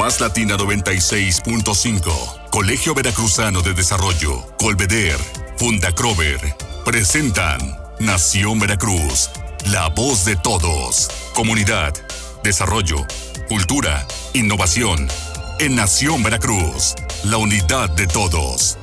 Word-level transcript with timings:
Más 0.00 0.18
Latina 0.18 0.56
96.5, 0.56 2.48
Colegio 2.48 2.94
Veracruzano 2.94 3.60
de 3.60 3.74
Desarrollo, 3.74 4.46
Colveder, 4.56 5.18
Fundacrover, 5.58 6.40
presentan 6.86 7.78
Nación 7.98 8.58
Veracruz, 8.58 9.28
la 9.66 9.90
voz 9.90 10.24
de 10.24 10.36
todos. 10.36 11.10
Comunidad, 11.34 11.92
desarrollo, 12.42 13.06
cultura, 13.46 14.06
innovación. 14.32 15.06
En 15.58 15.76
Nación 15.76 16.22
Veracruz, 16.22 16.94
la 17.24 17.36
unidad 17.36 17.90
de 17.90 18.06
todos. 18.06 18.78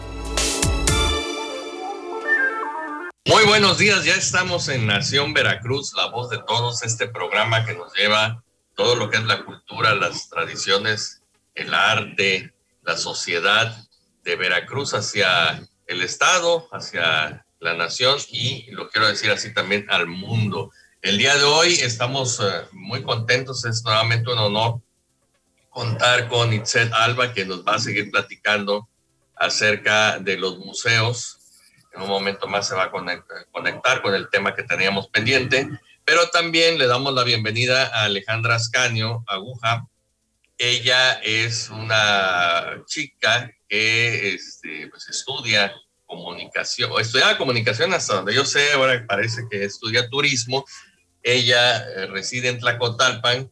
Muy 3.25 3.43
buenos 3.47 3.79
días, 3.79 4.05
ya 4.05 4.13
estamos 4.13 4.69
en 4.69 4.85
Nación 4.85 5.33
Veracruz, 5.33 5.93
la 5.95 6.11
voz 6.11 6.29
de 6.29 6.37
todos, 6.37 6.83
este 6.83 7.07
programa 7.07 7.65
que 7.65 7.73
nos 7.73 7.91
lleva 7.95 8.43
todo 8.77 8.95
lo 8.95 9.09
que 9.09 9.17
es 9.17 9.23
la 9.25 9.43
cultura, 9.43 9.95
las 9.95 10.29
tradiciones, 10.29 11.23
el 11.55 11.73
arte, 11.73 12.53
la 12.83 12.95
sociedad 12.95 13.75
de 14.23 14.35
Veracruz 14.35 14.93
hacia 14.93 15.67
el 15.87 16.03
Estado, 16.03 16.69
hacia 16.71 17.43
la 17.59 17.73
nación 17.73 18.19
y 18.29 18.69
lo 18.71 18.89
quiero 18.89 19.07
decir 19.07 19.31
así 19.31 19.51
también 19.51 19.87
al 19.89 20.05
mundo. 20.05 20.71
El 21.01 21.17
día 21.17 21.35
de 21.35 21.43
hoy 21.43 21.73
estamos 21.73 22.39
eh, 22.39 22.67
muy 22.71 23.01
contentos, 23.01 23.65
es 23.65 23.83
nuevamente 23.83 24.31
un 24.31 24.37
honor 24.37 24.79
contar 25.71 26.27
con 26.27 26.53
Itzel 26.53 26.93
Alba 26.93 27.33
que 27.33 27.45
nos 27.45 27.65
va 27.65 27.75
a 27.75 27.79
seguir 27.79 28.11
platicando 28.11 28.87
acerca 29.35 30.19
de 30.19 30.37
los 30.37 30.59
museos. 30.59 31.39
En 31.95 32.03
un 32.03 32.09
momento 32.09 32.47
más 32.47 32.67
se 32.67 32.75
va 32.75 32.83
a 32.83 32.91
conectar 32.91 34.03
con 34.03 34.13
el 34.13 34.29
tema 34.29 34.53
que 34.53 34.61
teníamos 34.61 35.07
pendiente, 35.07 35.67
pero 36.07 36.29
también 36.29 36.77
le 36.77 36.87
damos 36.87 37.13
la 37.13 37.25
bienvenida 37.25 37.85
a 37.87 38.05
Alejandra 38.05 38.55
Ascanio 38.55 39.25
Aguja. 39.27 39.89
Ella 40.57 41.15
es 41.15 41.69
una 41.69 42.81
chica 42.85 43.51
que 43.67 44.29
este, 44.29 44.87
pues 44.87 45.09
estudia 45.09 45.73
comunicación, 46.05 46.93
estudiaba 47.01 47.37
comunicación 47.37 47.93
hasta 47.93 48.15
donde 48.15 48.33
yo 48.33 48.45
sé, 48.45 48.71
ahora 48.71 49.05
parece 49.05 49.41
que 49.51 49.65
estudia 49.65 50.07
turismo. 50.07 50.63
Ella 51.23 51.79
eh, 51.79 52.05
reside 52.05 52.47
en 52.47 52.59
Tlacotalpan, 52.59 53.51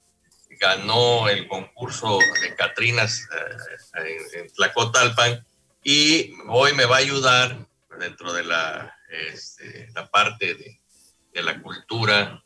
ganó 0.57 1.27
el 1.27 1.49
concurso 1.49 2.19
de 2.41 2.55
Catrinas 2.55 3.27
eh, 3.99 4.17
en, 4.39 4.47
Tlacotalpan 4.53 5.45
y 5.83 6.31
hoy 6.47 6.71
me 6.71 6.85
va 6.85 6.95
a 6.95 6.99
ayudar 6.99 7.67
dentro 7.99 8.31
de 8.31 8.45
la, 8.45 8.95
este, 9.09 9.89
la 9.93 10.09
parte 10.09 10.55
de, 10.55 10.79
de 11.33 11.43
la 11.43 11.61
cultura 11.61 12.41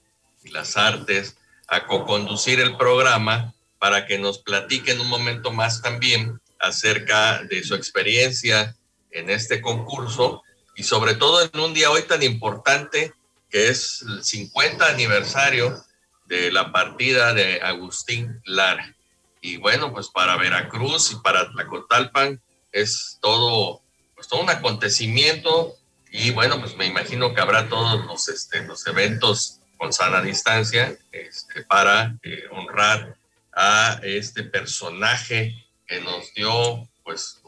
las 0.51 0.77
artes 0.77 1.37
a 1.67 1.85
co-conducir 1.85 2.59
el 2.59 2.77
programa 2.77 3.53
para 3.77 4.05
que 4.05 4.17
nos 4.17 4.39
platiquen 4.39 4.99
un 4.99 5.07
momento 5.07 5.51
más 5.51 5.81
también 5.81 6.39
acerca 6.59 7.43
de 7.43 7.63
su 7.63 7.75
experiencia 7.75 8.75
en 9.11 9.29
este 9.29 9.61
concurso 9.61 10.43
y 10.75 10.83
sobre 10.83 11.15
todo 11.15 11.41
en 11.41 11.59
un 11.59 11.73
día 11.73 11.89
hoy 11.89 12.03
tan 12.03 12.23
importante 12.23 13.13
que 13.49 13.69
es 13.69 14.03
el 14.07 14.23
50 14.23 14.85
aniversario 14.85 15.83
de 16.25 16.51
la 16.51 16.71
partida 16.71 17.33
de 17.33 17.61
Agustín 17.61 18.41
Lara. 18.45 18.95
Y 19.41 19.57
bueno, 19.57 19.91
pues 19.91 20.09
para 20.09 20.37
Veracruz 20.37 21.11
y 21.11 21.15
para 21.15 21.49
Tlacotalpan 21.51 22.41
es 22.71 23.17
todo, 23.21 23.81
pues 24.15 24.27
todo 24.27 24.41
un 24.41 24.49
acontecimiento 24.49 25.75
y 26.11 26.31
bueno, 26.31 26.59
pues 26.59 26.75
me 26.75 26.85
imagino 26.85 27.33
que 27.33 27.41
habrá 27.41 27.69
todos 27.69 28.05
los, 28.05 28.27
este, 28.29 28.63
los 28.63 28.85
eventos 28.87 29.58
con 29.79 29.93
sana 29.93 30.21
distancia 30.21 30.95
este, 31.11 31.63
para 31.63 32.15
eh, 32.21 32.43
honrar 32.51 33.15
a 33.53 33.99
este 34.03 34.43
personaje 34.43 35.55
que 35.87 36.01
nos 36.01 36.33
dio 36.33 36.87
pues 37.03 37.41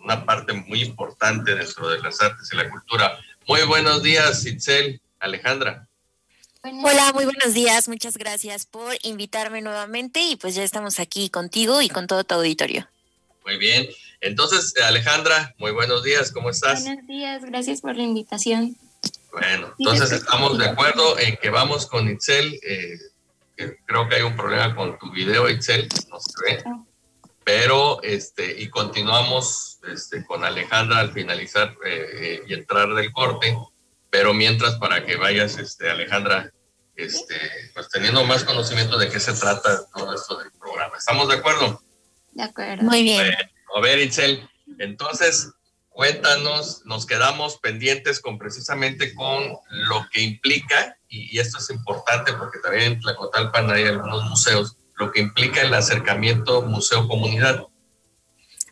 una 0.00 0.24
parte 0.24 0.54
muy 0.54 0.82
importante 0.82 1.54
dentro 1.54 1.90
de 1.90 2.00
las 2.00 2.20
artes 2.20 2.48
y 2.52 2.56
la 2.56 2.68
cultura. 2.68 3.16
Muy 3.46 3.62
buenos 3.62 4.02
días, 4.02 4.44
Itzel, 4.46 5.00
Alejandra. 5.20 5.86
Hola, 6.62 7.12
muy 7.12 7.26
buenos 7.26 7.52
días. 7.52 7.86
Muchas 7.88 8.16
gracias 8.16 8.64
por 8.64 8.96
invitarme 9.02 9.60
nuevamente 9.60 10.22
y 10.22 10.36
pues 10.36 10.54
ya 10.54 10.64
estamos 10.64 10.98
aquí 10.98 11.28
contigo 11.28 11.82
y 11.82 11.90
con 11.90 12.06
todo 12.06 12.24
tu 12.24 12.34
auditorio. 12.34 12.88
Muy 13.44 13.58
bien. 13.58 13.86
Entonces, 14.22 14.74
Alejandra, 14.82 15.54
muy 15.58 15.72
buenos 15.72 16.02
días. 16.02 16.32
¿Cómo 16.32 16.48
estás? 16.48 16.82
Buenos 16.82 17.06
días. 17.06 17.44
Gracias 17.44 17.82
por 17.82 17.94
la 17.94 18.02
invitación. 18.02 18.78
Bueno, 19.34 19.74
entonces 19.78 20.12
estamos 20.12 20.58
de 20.58 20.66
acuerdo 20.66 21.18
en 21.18 21.36
que 21.36 21.50
vamos 21.50 21.86
con 21.86 22.08
Itzel. 22.08 22.58
Eh, 22.62 22.98
creo 23.84 24.08
que 24.08 24.16
hay 24.16 24.22
un 24.22 24.36
problema 24.36 24.74
con 24.74 24.98
tu 24.98 25.10
video, 25.12 25.48
Itzel. 25.48 25.88
No 26.10 26.18
se 26.20 26.32
ve. 26.44 26.62
Ah 26.64 26.84
pero 27.44 28.02
este, 28.02 28.60
y 28.60 28.70
continuamos 28.70 29.78
este, 29.92 30.24
con 30.24 30.44
Alejandra 30.44 31.00
al 31.00 31.12
finalizar 31.12 31.76
eh, 31.84 32.06
eh, 32.12 32.42
y 32.48 32.54
entrar 32.54 32.94
del 32.94 33.12
corte, 33.12 33.56
pero 34.10 34.32
mientras 34.32 34.76
para 34.76 35.04
que 35.04 35.16
vayas, 35.16 35.58
este, 35.58 35.90
Alejandra, 35.90 36.50
este, 36.96 37.36
pues 37.74 37.88
teniendo 37.90 38.24
más 38.24 38.44
conocimiento 38.44 38.96
de 38.96 39.10
qué 39.10 39.20
se 39.20 39.34
trata 39.34 39.86
todo 39.94 40.14
esto 40.14 40.38
del 40.38 40.50
programa. 40.52 40.96
¿Estamos 40.96 41.28
de 41.28 41.34
acuerdo? 41.34 41.82
De 42.32 42.42
acuerdo. 42.42 42.82
Muy 42.82 43.02
bien. 43.02 43.34
a 43.76 43.80
ver, 43.80 43.98
Itzel, 43.98 44.48
entonces 44.78 45.52
cuéntanos, 45.94 46.82
nos 46.84 47.06
quedamos 47.06 47.56
pendientes 47.58 48.20
con 48.20 48.36
precisamente 48.36 49.14
con 49.14 49.56
lo 49.70 50.06
que 50.12 50.20
implica, 50.20 50.98
y, 51.08 51.34
y 51.34 51.38
esto 51.38 51.58
es 51.58 51.70
importante 51.70 52.32
porque 52.34 52.58
también 52.58 52.92
en 52.92 53.00
Tlacotalpan 53.00 53.70
hay 53.70 53.84
algunos 53.84 54.24
museos 54.24 54.76
lo 54.96 55.10
que 55.12 55.20
implica 55.20 55.62
el 55.62 55.74
acercamiento 55.74 56.62
museo-comunidad. 56.62 57.66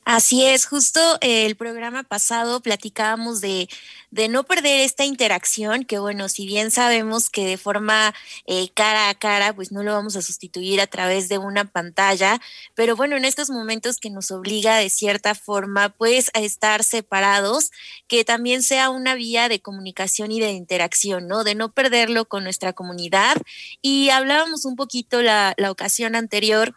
Así 0.05 0.45
es, 0.45 0.67
justo 0.67 0.99
el 1.21 1.55
programa 1.55 2.03
pasado 2.03 2.61
platicábamos 2.61 3.41
de, 3.41 3.69
de, 4.11 4.27
no 4.27 4.43
perder 4.43 4.81
esta 4.81 5.05
interacción, 5.05 5.85
que 5.85 6.01
bueno, 6.01 6.29
si 6.29 6.45
bien 6.45 6.73
sabemos 6.73 7.31
que 7.31 7.47
de 7.47 7.57
forma 7.57 8.13
eh, 8.47 8.69
cara 8.75 9.11
a 9.11 9.15
cara, 9.15 9.55
pues 9.55 9.71
no 9.71 9.85
lo 9.85 9.93
vamos 9.93 10.17
a 10.17 10.23
sustituir 10.23 10.81
a 10.81 10.89
través 10.89 11.29
de 11.29 11.39
una 11.39 11.67
pantalla, 11.67 12.41
pero 12.75 12.97
bueno, 12.97 13.17
en 13.17 13.25
estos 13.25 13.49
momentos 13.49 13.99
que 13.99 14.11
nos 14.11 14.33
obliga 14.33 14.77
de 14.77 14.91
cierta 14.91 15.37
forma, 15.37 15.91
pues 15.91 16.33
a 16.35 16.41
estar 16.41 16.83
separados, 16.83 17.71
que 18.09 18.25
también 18.25 18.65
sea 18.65 18.91
una 18.91 19.15
vía 19.15 19.49
de 19.49 19.61
comunicación 19.63 20.33
y 20.33 20.41
de 20.41 20.51
interacción, 20.51 21.29
¿no? 21.29 21.45
De 21.45 21.55
no 21.55 21.73
perderlo 21.73 22.25
con 22.25 22.43
nuestra 22.43 22.73
comunidad. 22.73 23.37
Y 23.81 24.11
hablábamos 24.11 24.65
un 24.65 24.75
poquito 24.75 25.23
la, 25.23 25.55
la 25.59 25.71
ocasión 25.71 26.17
anterior 26.17 26.75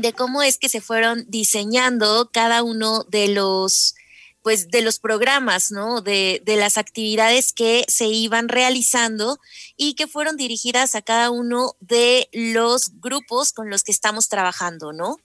de 0.00 0.12
cómo 0.12 0.42
es 0.42 0.58
que 0.58 0.68
se 0.68 0.80
fueron 0.80 1.24
diseñando 1.28 2.30
cada 2.32 2.62
uno 2.62 3.04
de 3.04 3.28
los 3.28 3.94
pues 4.42 4.70
de 4.70 4.80
los 4.80 4.98
programas, 4.98 5.70
¿no? 5.70 6.00
De, 6.00 6.40
de, 6.46 6.56
las 6.56 6.78
actividades 6.78 7.52
que 7.52 7.84
se 7.88 8.06
iban 8.06 8.48
realizando 8.48 9.38
y 9.76 9.94
que 9.94 10.06
fueron 10.06 10.38
dirigidas 10.38 10.94
a 10.94 11.02
cada 11.02 11.30
uno 11.30 11.76
de 11.80 12.26
los 12.32 13.00
grupos 13.00 13.52
con 13.52 13.68
los 13.68 13.82
que 13.82 13.92
estamos 13.92 14.30
trabajando, 14.30 14.94
¿no? 14.94 15.18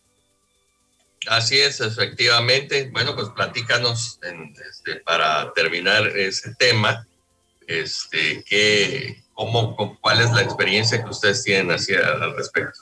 Así 1.27 1.59
es, 1.59 1.79
efectivamente. 1.79 2.89
Bueno, 2.91 3.15
pues 3.15 3.29
platícanos 3.29 4.19
este, 4.69 4.97
para 4.97 5.53
terminar 5.53 6.07
ese 6.07 6.53
tema, 6.55 7.07
este, 7.67 8.43
que, 8.43 9.23
cómo, 9.33 9.97
cuál 10.01 10.21
es 10.21 10.31
la 10.31 10.41
experiencia 10.41 11.03
que 11.03 11.09
ustedes 11.09 11.43
tienen 11.43 11.71
hacia, 11.71 11.99
al 11.99 12.35
respecto. 12.35 12.81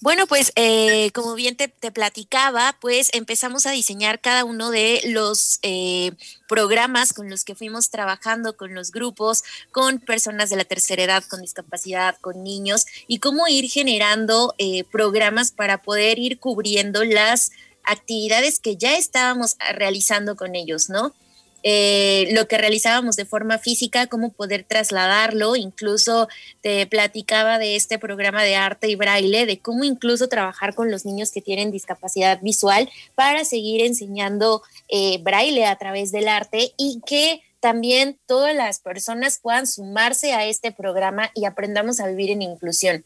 Bueno, 0.00 0.26
pues 0.26 0.52
eh, 0.56 1.10
como 1.12 1.34
bien 1.34 1.56
te, 1.56 1.68
platicaba, 1.90 2.76
pues 2.80 3.08
empezamos 3.14 3.64
a 3.64 3.70
diseñar 3.70 4.20
cada 4.20 4.44
uno 4.44 4.70
de 4.70 5.00
los 5.06 5.58
eh, 5.62 6.12
programas 6.48 7.14
con 7.14 7.30
los 7.30 7.44
que 7.44 7.54
fuimos 7.54 7.88
trabajando 7.88 8.58
con 8.58 8.74
los 8.74 8.90
grupos, 8.90 9.42
con 9.72 9.98
personas 9.98 10.50
de 10.50 10.56
la 10.56 10.64
tercera 10.64 11.02
edad, 11.02 11.24
con 11.24 11.40
discapacidad, 11.40 12.16
con 12.20 12.44
niños, 12.44 12.84
y 13.08 13.20
cómo 13.20 13.48
ir 13.48 13.70
generando 13.70 14.54
eh, 14.58 14.84
programas 14.84 15.50
para 15.50 15.80
poder 15.80 16.18
ir 16.18 16.38
cubriendo 16.40 17.02
las 17.02 17.50
actividades 17.82 18.60
que 18.60 18.76
ya 18.76 18.98
estábamos 18.98 19.56
realizando 19.72 20.36
con 20.36 20.56
ellos, 20.56 20.90
¿no? 20.90 21.14
Eh, 21.62 22.28
lo 22.32 22.46
que 22.46 22.58
realizábamos 22.58 23.16
de 23.16 23.24
forma 23.24 23.58
física, 23.58 24.06
cómo 24.06 24.30
poder 24.32 24.64
trasladarlo. 24.64 25.56
Incluso 25.56 26.28
te 26.60 26.86
platicaba 26.86 27.58
de 27.58 27.76
este 27.76 27.98
programa 27.98 28.42
de 28.42 28.56
arte 28.56 28.88
y 28.88 28.94
braille, 28.94 29.46
de 29.46 29.58
cómo 29.58 29.84
incluso 29.84 30.28
trabajar 30.28 30.74
con 30.74 30.90
los 30.90 31.04
niños 31.04 31.32
que 31.32 31.42
tienen 31.42 31.72
discapacidad 31.72 32.40
visual 32.42 32.88
para 33.14 33.44
seguir 33.44 33.82
enseñando 33.84 34.62
eh, 34.88 35.18
braille 35.22 35.66
a 35.66 35.76
través 35.76 36.12
del 36.12 36.28
arte 36.28 36.72
y 36.76 37.00
que 37.06 37.42
también 37.60 38.18
todas 38.26 38.54
las 38.54 38.78
personas 38.78 39.38
puedan 39.42 39.66
sumarse 39.66 40.32
a 40.34 40.44
este 40.46 40.70
programa 40.70 41.30
y 41.34 41.46
aprendamos 41.46 41.98
a 41.98 42.06
vivir 42.06 42.30
en 42.30 42.42
inclusión. 42.42 43.04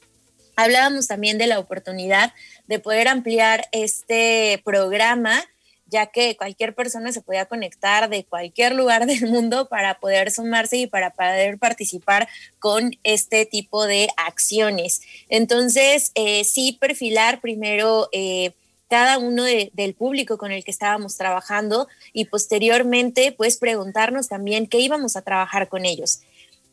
Hablábamos 0.56 1.06
también 1.06 1.38
de 1.38 1.47
la 1.47 1.58
oportunidad 1.58 2.35
de 2.67 2.79
poder 2.79 3.08
ampliar 3.08 3.67
este 3.73 4.61
programa 4.62 5.43
ya 5.91 6.07
que 6.07 6.37
cualquier 6.37 6.75
persona 6.75 7.13
se 7.13 7.21
podía 7.21 7.47
conectar 7.47 8.09
de 8.09 8.25
cualquier 8.25 8.75
lugar 8.75 9.07
del 9.07 9.27
mundo 9.27 9.69
para 9.69 9.99
poder 10.01 10.31
sumarse 10.31 10.77
y 10.79 10.87
para 10.87 11.11
poder 11.11 11.59
participar 11.59 12.29
con 12.59 12.93
este 13.03 13.45
tipo 13.47 13.87
de 13.87 14.09
acciones. 14.17 15.03
Entonces, 15.29 16.13
eh, 16.15 16.45
sí 16.45 16.79
perfilar 16.81 17.41
primero 17.41 18.09
eh, 18.13 18.53
cada 18.89 19.19
uno 19.19 19.45
del 19.45 19.95
público 19.95 20.37
con 20.37 20.51
el 20.51 20.65
que 20.65 20.73
estábamos 20.73 21.17
trabajando 21.17 21.87
y 22.13 22.25
posteriormente, 22.25 23.31
pues 23.31 23.57
preguntarnos 23.57 24.29
también 24.29 24.67
qué 24.67 24.81
íbamos 24.81 25.15
a 25.17 25.23
trabajar 25.23 25.69
con 25.69 25.85
ellos. 25.85 26.23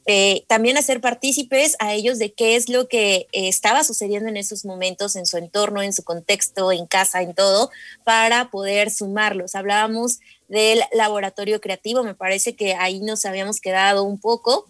Eh, 0.10 0.46
también 0.48 0.78
hacer 0.78 1.02
partícipes 1.02 1.76
a 1.80 1.94
ellos 1.94 2.18
de 2.18 2.32
qué 2.32 2.56
es 2.56 2.70
lo 2.70 2.88
que 2.88 3.28
eh, 3.34 3.50
estaba 3.50 3.84
sucediendo 3.84 4.30
en 4.30 4.38
esos 4.38 4.64
momentos, 4.64 5.18
en 5.18 5.26
su 5.26 5.38
entorno, 5.38 5.82
en 5.82 5.92
su 5.92 6.04
contexto, 6.04 6.72
en 6.72 6.86
casa, 6.86 7.22
en 7.22 7.34
todo, 7.34 7.70
para 8.06 8.50
poder 8.50 8.90
sumarlos. 8.90 9.54
Hablábamos 9.54 10.20
del 10.48 10.80
laboratorio 10.94 11.60
creativo, 11.60 12.04
me 12.04 12.16
parece 12.16 12.56
que 12.56 12.74
ahí 12.74 13.02
nos 13.02 13.26
habíamos 13.26 13.60
quedado 13.60 14.04
un 14.04 14.18
poco 14.18 14.70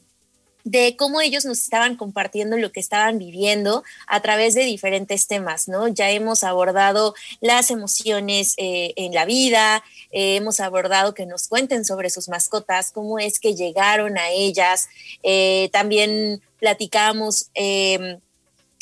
de 0.70 0.98
cómo 0.98 1.22
ellos 1.22 1.46
nos 1.46 1.60
estaban 1.60 1.96
compartiendo 1.96 2.58
lo 2.58 2.74
que 2.74 2.82
estaban 2.82 3.18
viviendo 3.18 3.86
a 4.06 4.22
través 4.22 4.54
de 4.54 4.66
diferentes 4.66 5.28
temas, 5.28 5.70
¿no? 5.70 5.88
Ya 5.88 6.12
hemos 6.12 6.44
abordado 6.44 7.16
las 7.40 7.72
emociones 7.72 8.54
eh, 8.58 8.92
en 8.98 9.14
la 9.14 9.24
vida, 9.24 9.82
eh, 10.12 10.36
hemos 10.36 10.60
abordado 10.60 11.14
que 11.14 11.26
nos 11.26 11.48
cuenten 11.48 11.86
sobre 11.86 12.10
sus 12.10 12.28
mascotas, 12.28 12.92
cómo 12.92 13.18
es 13.18 13.40
que 13.40 13.56
llegaron 13.56 14.18
a 14.18 14.30
ellas, 14.30 14.90
eh, 15.24 15.70
también 15.72 16.42
platicamos 16.60 17.50
em, 17.54 18.20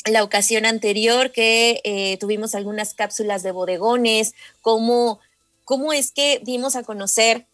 la 0.06 0.24
ocasión 0.24 0.66
anterior 0.66 1.30
que 1.30 2.16
tuvimos 2.20 2.54
algunas 2.56 2.94
cápsulas 2.94 3.44
de 3.44 3.52
bodegones, 3.52 4.34
cómo, 4.60 5.20
cómo 5.64 5.92
es 5.92 6.10
que 6.10 6.40
dimos 6.42 6.74
a 6.74 6.82
conocer 6.82 7.46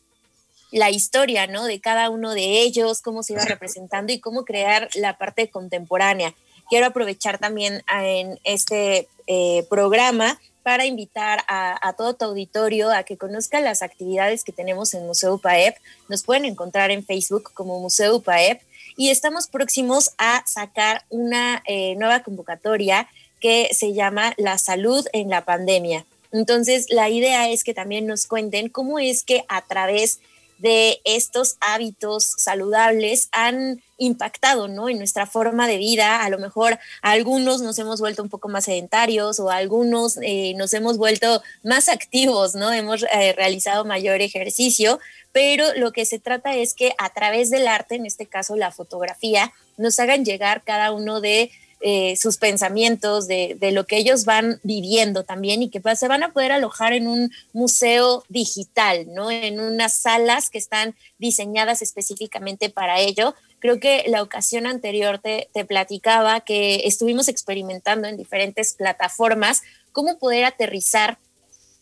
la 0.73 0.91
historia, 0.91 1.47
¿no? 1.47 1.65
De 1.67 1.81
cada 1.81 2.11
uno 2.11 2.35
de 2.35 2.63
ellos, 2.63 3.03
cómo 3.03 3.23
se 3.23 3.35
iba 3.35 3.45
representando 3.45 4.13
y 4.13 4.19
cómo 4.19 4.45
crear 4.45 4.89
la 4.95 5.19
parte 5.19 5.49
contemporánea. 5.51 6.35
Quiero 6.69 6.87
aprovechar 6.87 7.39
también 7.39 7.85
en 7.89 8.41
este 8.45 9.07
eh, 9.27 9.65
programa 9.69 10.41
para 10.63 10.87
invitar 10.87 11.45
a, 11.49 11.93
todo 11.97 12.15
tu 12.15 12.25
auditorio 12.25 12.91
a 12.91 13.03
que 13.03 13.17
conozca 13.17 13.61
las 13.61 13.83
actividades 13.83 14.45
que 14.45 14.53
tenemos 14.53 14.95
en 14.95 15.07
Museo 15.07 15.35
UPAEP. 15.35 15.77
Nos 16.09 16.23
pueden 16.23 16.45
encontrar 16.45 16.91
en 16.91 17.05
Facebook 17.05 17.51
como 17.53 17.81
Museo 17.81 18.17
UPAEP 18.17 18.63
y 18.97 19.11
estamos 19.11 19.49
próximos 19.49 20.13
a 20.19 20.43
sacar 20.47 21.05
una 21.11 21.63
eh, 21.67 21.95
nueva 21.97 22.23
convocatoria 22.23 23.09
que 23.41 23.69
se 23.73 23.93
llama 23.93 24.35
La 24.37 24.57
salud 24.57 25.05
en 25.13 25.29
la 25.29 25.45
pandemia. 25.45 26.07
Entonces, 26.31 26.87
la 26.89 27.11
idea 27.11 27.51
es 27.51 27.65
que 27.65 27.75
también 27.75 28.07
nos 28.07 28.27
cuenten 28.27 28.69
cómo 28.69 28.99
es 28.99 29.25
que 29.25 29.45
a 29.49 29.63
través 29.63 30.17
de 30.17 30.32
estos 30.63 31.57
hábitos 31.61 32.35
saludables 32.39 33.29
han 33.33 33.83
impactado 33.99 34.69
¿no? 34.69 34.89
en 34.89 34.99
nuestra 34.99 35.27
forma 35.27 35.67
de 35.69 35.79
vida. 35.79 36.23
A 36.25 36.31
lo 36.31 36.39
mejor 36.39 36.79
algunos 37.01 37.63
nos 37.63 37.79
hemos 37.79 38.01
vuelto 38.01 38.23
un 38.23 38.29
poco 38.29 38.49
más 38.49 38.65
sedentarios 38.65 39.41
o 39.41 39.51
algunos 39.51 40.19
eh, 40.23 40.55
nos 40.57 40.73
hemos 40.75 40.99
vuelto 40.99 41.43
más 41.63 41.89
activos, 41.89 42.55
¿no? 42.55 42.73
hemos 42.73 43.05
eh, 43.05 43.33
realizado 43.33 43.85
mayor 43.85 44.21
ejercicio, 44.21 45.01
pero 45.33 45.67
lo 45.77 45.93
que 45.93 46.05
se 46.05 46.19
trata 46.19 46.55
es 46.55 46.75
que 46.75 46.95
a 46.99 47.11
través 47.11 47.51
del 47.51 47.67
arte, 47.69 47.95
en 47.95 48.07
este 48.07 48.27
caso 48.27 48.57
la 48.57 48.71
fotografía, 48.71 49.53
nos 49.77 49.99
hagan 49.99 50.25
llegar 50.25 50.63
cada 50.65 50.93
uno 50.93 51.21
de 51.21 51.51
eh, 51.85 52.15
sus 52.17 52.37
pensamientos, 52.37 53.27
de, 53.27 53.59
lo 53.73 53.87
que 53.87 53.97
ellos 53.97 54.25
van 54.25 54.61
viviendo 54.63 55.25
también 55.25 55.63
y 55.63 55.69
que 55.69 55.83
se 55.97 56.07
van 56.07 56.23
a 56.23 56.33
poder 56.33 56.53
alojar 56.53 56.93
en 56.93 57.09
un 57.09 57.33
museo 57.53 58.23
digital, 58.29 59.07
¿no? 59.13 59.33
En 59.33 59.59
unas 59.59 59.93
salas 59.93 60.49
que 60.49 60.59
están 60.59 60.95
diseñadas 61.19 61.83
específicamente 61.83 62.71
para 62.71 63.01
ello. 63.01 63.35
Creo 63.59 63.81
que 63.81 64.05
la 64.07 64.23
ocasión 64.23 64.67
anterior 64.67 65.19
te, 65.19 65.49
te 65.53 65.65
platicaba 65.65 66.41
que 66.41 66.87
estuvimos 66.87 67.27
experimentando 67.27 68.07
en 68.07 68.17
diferentes 68.17 68.75
plataformas 68.75 69.63
cómo 69.91 70.19
poder 70.19 70.45
aterrizar 70.45 71.19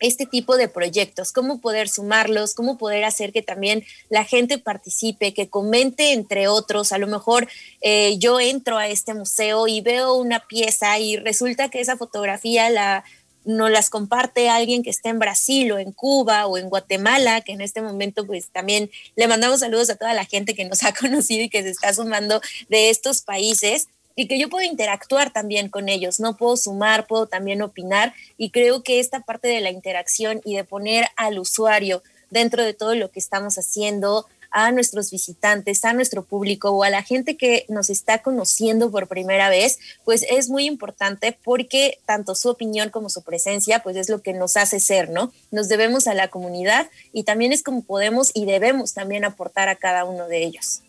este 0.00 0.26
tipo 0.26 0.56
de 0.56 0.69
proyectos, 0.69 1.32
cómo 1.32 1.61
poder 1.61 1.88
sumarlos, 1.88 2.55
cómo 2.55 2.79
poder 2.79 3.05
hacer 3.05 3.32
que 3.32 3.43
también 3.43 3.85
la 4.08 4.25
gente 4.25 4.58
participe, 4.58 5.35
que 5.35 5.49
comente 5.49 6.12
entre 6.12 6.49
otros. 6.49 6.93
A 6.93 6.99
lo 6.99 7.06
mejor 7.06 7.49
eh, 7.81 8.17
yo 8.19 8.41
entro 8.41 8.79
a 8.79 8.88
este 8.88 9.14
museo 9.14 9.69
y 9.69 9.81
veo 9.81 10.14
una 10.14 10.47
pieza 10.47 10.99
y 10.99 11.17
resulta 11.17 11.69
que 11.69 11.81
esa 11.81 11.97
fotografía 11.97 12.70
la 12.70 13.05
no 13.44 13.69
las 13.69 13.91
comparte 13.91 14.49
alguien 14.49 14.82
que 14.82 14.91
está 14.91 15.08
en 15.08 15.19
Brasil 15.19 15.73
o 15.73 15.79
en 15.79 15.93
Cuba 15.93 16.47
o 16.47 16.58
en 16.58 16.69
Guatemala, 16.69 17.41
que 17.41 17.52
en 17.52 17.61
este 17.61 17.81
momento 17.81 18.26
pues 18.26 18.50
también 18.50 18.91
le 19.17 19.29
mandamos 19.29 19.61
saludos 19.61 19.91
a 19.91 19.97
toda 19.97 20.14
la 20.14 20.25
gente 20.25 20.55
que 20.55 20.64
nos 20.64 20.82
ha 20.85 20.93
conocido 20.93 21.44
y 21.44 21.49
que 21.49 21.62
se 21.62 21.70
está 21.70 21.93
sumando 21.94 22.41
de 22.69 22.91
estos 22.91 23.23
países 23.23 23.88
y 24.20 24.26
que 24.26 24.38
yo 24.38 24.50
puedo 24.50 24.67
interactuar 24.67 25.32
también 25.32 25.70
con 25.70 25.88
ellos, 25.88 26.20
no 26.20 26.37
puedo 26.37 26.55
sumar, 26.58 27.06
puedo 27.06 27.26
también 27.26 27.62
opinar 27.62 28.12
y 28.37 28.50
creo 28.50 28.82
que 28.82 29.00
esta 29.00 29.20
parte 29.20 29.49
de 29.49 29.62
la 29.62 29.70
interacción 29.70 30.43
y 30.44 30.56
de 30.56 30.64
poner 30.64 31.06
al 31.17 31.38
usuario 31.38 32.02
dentro 32.28 32.62
de 32.62 32.75
todo 32.75 32.94
lo 32.94 33.11
que 33.11 33.19
estamos 33.19 33.56
haciendo, 33.56 34.26
a 34.50 34.72
nuestros 34.72 35.11
visitantes, 35.11 35.84
a 35.87 35.94
nuestro 35.94 36.25
público 36.25 36.70
o 36.70 36.82
a 36.82 36.90
la 36.90 37.02
gente 37.02 37.37
que 37.37 37.64
nos 37.69 37.88
está 37.88 38.19
conociendo 38.19 38.90
por 38.90 39.06
primera 39.06 39.49
vez, 39.49 39.78
pues 40.05 40.26
es 40.28 40.50
muy 40.50 40.66
importante 40.66 41.38
porque 41.44 41.99
tanto 42.05 42.34
su 42.34 42.50
opinión 42.50 42.90
como 42.90 43.08
su 43.08 43.23
presencia, 43.23 43.82
pues 43.82 43.96
es 43.96 44.11
lo 44.11 44.23
que 44.23 44.34
nos 44.34 44.56
hace 44.56 44.81
ser, 44.81 45.08
¿no? 45.08 45.32
Nos 45.50 45.69
debemos 45.69 46.08
a 46.08 46.14
la 46.14 46.28
comunidad 46.28 46.90
y 47.12 47.23
también 47.23 47.52
es 47.52 47.62
como 47.62 47.82
podemos 47.82 48.32
y 48.34 48.44
debemos 48.44 48.93
también 48.93 49.25
aportar 49.25 49.69
a 49.69 49.76
cada 49.76 50.05
uno 50.05 50.26
de 50.26 50.43
ellos. 50.43 50.82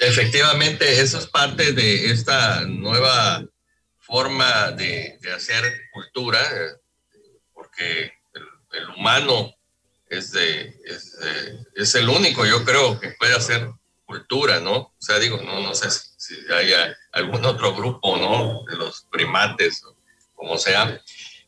Efectivamente, 0.00 0.98
eso 1.02 1.18
es 1.18 1.26
parte 1.26 1.74
de 1.74 2.10
esta 2.10 2.62
nueva 2.62 3.44
forma 3.98 4.70
de, 4.70 5.18
hacer 5.36 5.62
cultura, 5.92 6.40
porque 7.52 8.10
el, 8.72 8.88
humano 8.96 9.54
es, 10.08 10.32
de, 10.32 10.74
es, 11.76 11.94
el 11.94 12.08
único, 12.08 12.46
yo 12.46 12.64
creo, 12.64 12.98
que 12.98 13.10
puede 13.18 13.34
hacer 13.34 13.70
cultura, 14.06 14.58
¿no? 14.58 14.74
O 14.74 14.96
sea, 14.98 15.18
digo, 15.18 15.36
no, 15.42 15.60
no 15.60 15.74
sé 15.74 15.90
si, 15.90 16.34
hay 16.50 16.72
algún 17.12 17.44
otro 17.44 17.74
grupo, 17.74 18.16
¿no? 18.16 18.64
De 18.70 18.78
los 18.78 19.06
primates, 19.12 19.82
como 20.34 20.56
sea, 20.56 20.98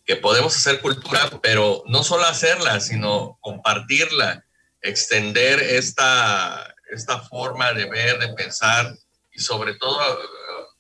que 0.05 0.17
podemos 0.17 0.55
hacer 0.55 0.83
cultura, 0.83 1.31
pero 1.43 1.85
no 1.87 2.05
solo 2.05 2.27
hacerla, 2.27 2.81
sino 2.81 3.39
compartirla, 3.41 4.45
extender 4.83 5.59
esta, 5.59 6.72
esta 6.93 7.21
forma 7.21 7.73
de 7.73 7.87
ver, 7.87 8.19
de 8.19 8.33
pensar 8.35 8.95
y 9.33 9.41
sobre 9.41 9.75
todo 9.75 9.99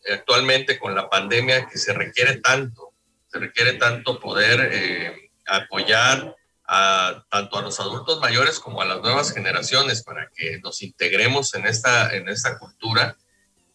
eh, 0.05 0.12
actualmente 0.14 0.79
con 0.79 0.94
la 0.94 1.09
pandemia 1.09 1.67
que 1.67 1.79
se 1.79 1.93
requiere 1.93 2.41
tanto, 2.41 2.93
se 3.29 3.38
requiere 3.38 3.75
tanto 3.75 4.20
poder 4.20 4.69
eh, 4.73 5.31
apoyar 5.47 6.37
a, 6.66 7.25
tanto 7.31 7.59
a 7.59 7.62
los 7.62 7.81
adultos 7.81 8.21
mayores 8.21 8.59
como 8.59 8.83
a 8.83 8.85
las 8.85 9.00
nuevas 9.00 9.33
generaciones 9.33 10.02
para 10.02 10.28
que 10.35 10.59
nos 10.61 10.83
integremos 10.83 11.54
en 11.54 11.66
esta, 11.66 12.14
en 12.14 12.28
esta 12.28 12.59
cultura. 12.59 13.16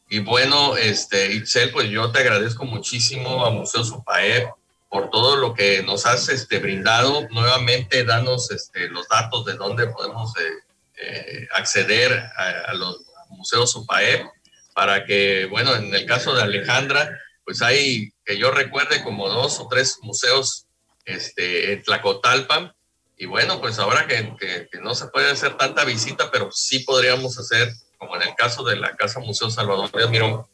Y 0.09 0.19
bueno, 0.19 0.77
este, 0.77 1.33
Itzel, 1.33 1.71
pues 1.71 1.89
yo 1.89 2.11
te 2.11 2.19
agradezco 2.19 2.65
muchísimo 2.65 3.45
a 3.45 3.51
Museo 3.51 3.83
Supaep 3.83 4.49
por 4.89 5.09
todo 5.09 5.35
lo 5.35 5.53
que 5.53 5.83
nos 5.83 6.05
has 6.05 6.29
este, 6.29 6.59
brindado. 6.59 7.27
Nuevamente, 7.29 8.05
danos 8.05 8.51
este, 8.51 8.87
los 8.89 9.07
datos 9.07 9.45
de 9.45 9.55
dónde 9.55 9.87
podemos 9.87 10.35
eh, 10.37 10.66
eh, 10.97 11.47
acceder 11.53 12.11
a, 12.35 12.73
los 12.73 13.01
museos 13.29 13.75
UPAEP 13.75 14.25
para 14.73 15.05
que, 15.05 15.45
bueno, 15.45 15.75
en 15.75 15.93
el 15.93 16.05
caso 16.05 16.35
de 16.35 16.43
Alejandra, 16.43 17.19
pues 17.45 17.61
hay, 17.61 18.11
que 18.25 18.37
yo 18.37 18.51
recuerde, 18.51 19.03
como 19.03 19.29
dos 19.29 19.59
o 19.59 19.67
tres 19.67 19.99
museos 20.01 20.65
este, 21.05 21.73
en 21.73 21.83
Tlacotalpan. 21.83 22.73
Y 23.17 23.25
bueno, 23.25 23.59
pues 23.59 23.79
ahora 23.79 24.07
que, 24.07 24.35
que, 24.39 24.79
no 24.81 24.93
se 24.93 25.07
puede 25.07 25.31
hacer 25.31 25.57
tanta 25.57 25.83
visita, 25.83 26.29
pero 26.31 26.51
sí 26.51 26.79
podríamos 26.79 27.39
hacer, 27.39 27.71
como 27.97 28.15
en 28.15 28.23
el 28.23 28.35
caso 28.35 28.63
de 28.63 28.75
la 28.75 28.95
Casa 28.95 29.19
Museo 29.19 29.49
Salvador 29.49 29.91
de 29.91 30.07
Mirón, 30.07 30.45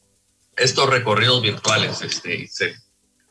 estos 0.56 0.88
recorridos 0.88 1.42
virtuales, 1.42 2.00
este, 2.02 2.48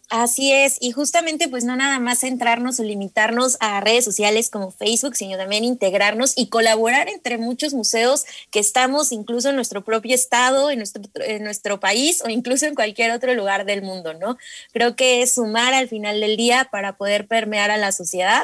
Así 0.09 0.51
es, 0.51 0.77
y 0.79 0.91
justamente 0.91 1.47
pues 1.47 1.63
no 1.63 1.75
nada 1.75 1.97
más 1.97 2.19
centrarnos 2.19 2.79
o 2.79 2.83
limitarnos 2.83 3.57
a 3.61 3.79
redes 3.81 4.05
sociales 4.05 4.51
como 4.51 4.69
Facebook, 4.69 5.15
sino 5.15 5.37
también 5.37 5.63
integrarnos 5.63 6.33
y 6.35 6.49
colaborar 6.49 7.09
entre 7.09 7.39
muchos 7.39 7.73
museos 7.73 8.25
que 8.51 8.59
estamos 8.59 9.11
incluso 9.11 9.49
en 9.49 9.55
nuestro 9.55 9.83
propio 9.83 10.13
estado, 10.13 10.69
en 10.69 10.79
nuestro, 10.79 11.01
en 11.15 11.43
nuestro 11.43 11.79
país 11.79 12.21
o 12.23 12.29
incluso 12.29 12.67
en 12.67 12.75
cualquier 12.75 13.11
otro 13.11 13.33
lugar 13.33 13.65
del 13.65 13.81
mundo, 13.81 14.13
¿no? 14.13 14.37
Creo 14.71 14.95
que 14.95 15.23
es 15.23 15.33
sumar 15.33 15.73
al 15.73 15.87
final 15.87 16.19
del 16.19 16.37
día 16.37 16.67
para 16.71 16.95
poder 16.95 17.25
permear 17.27 17.71
a 17.71 17.77
la 17.77 17.91
sociedad 17.91 18.43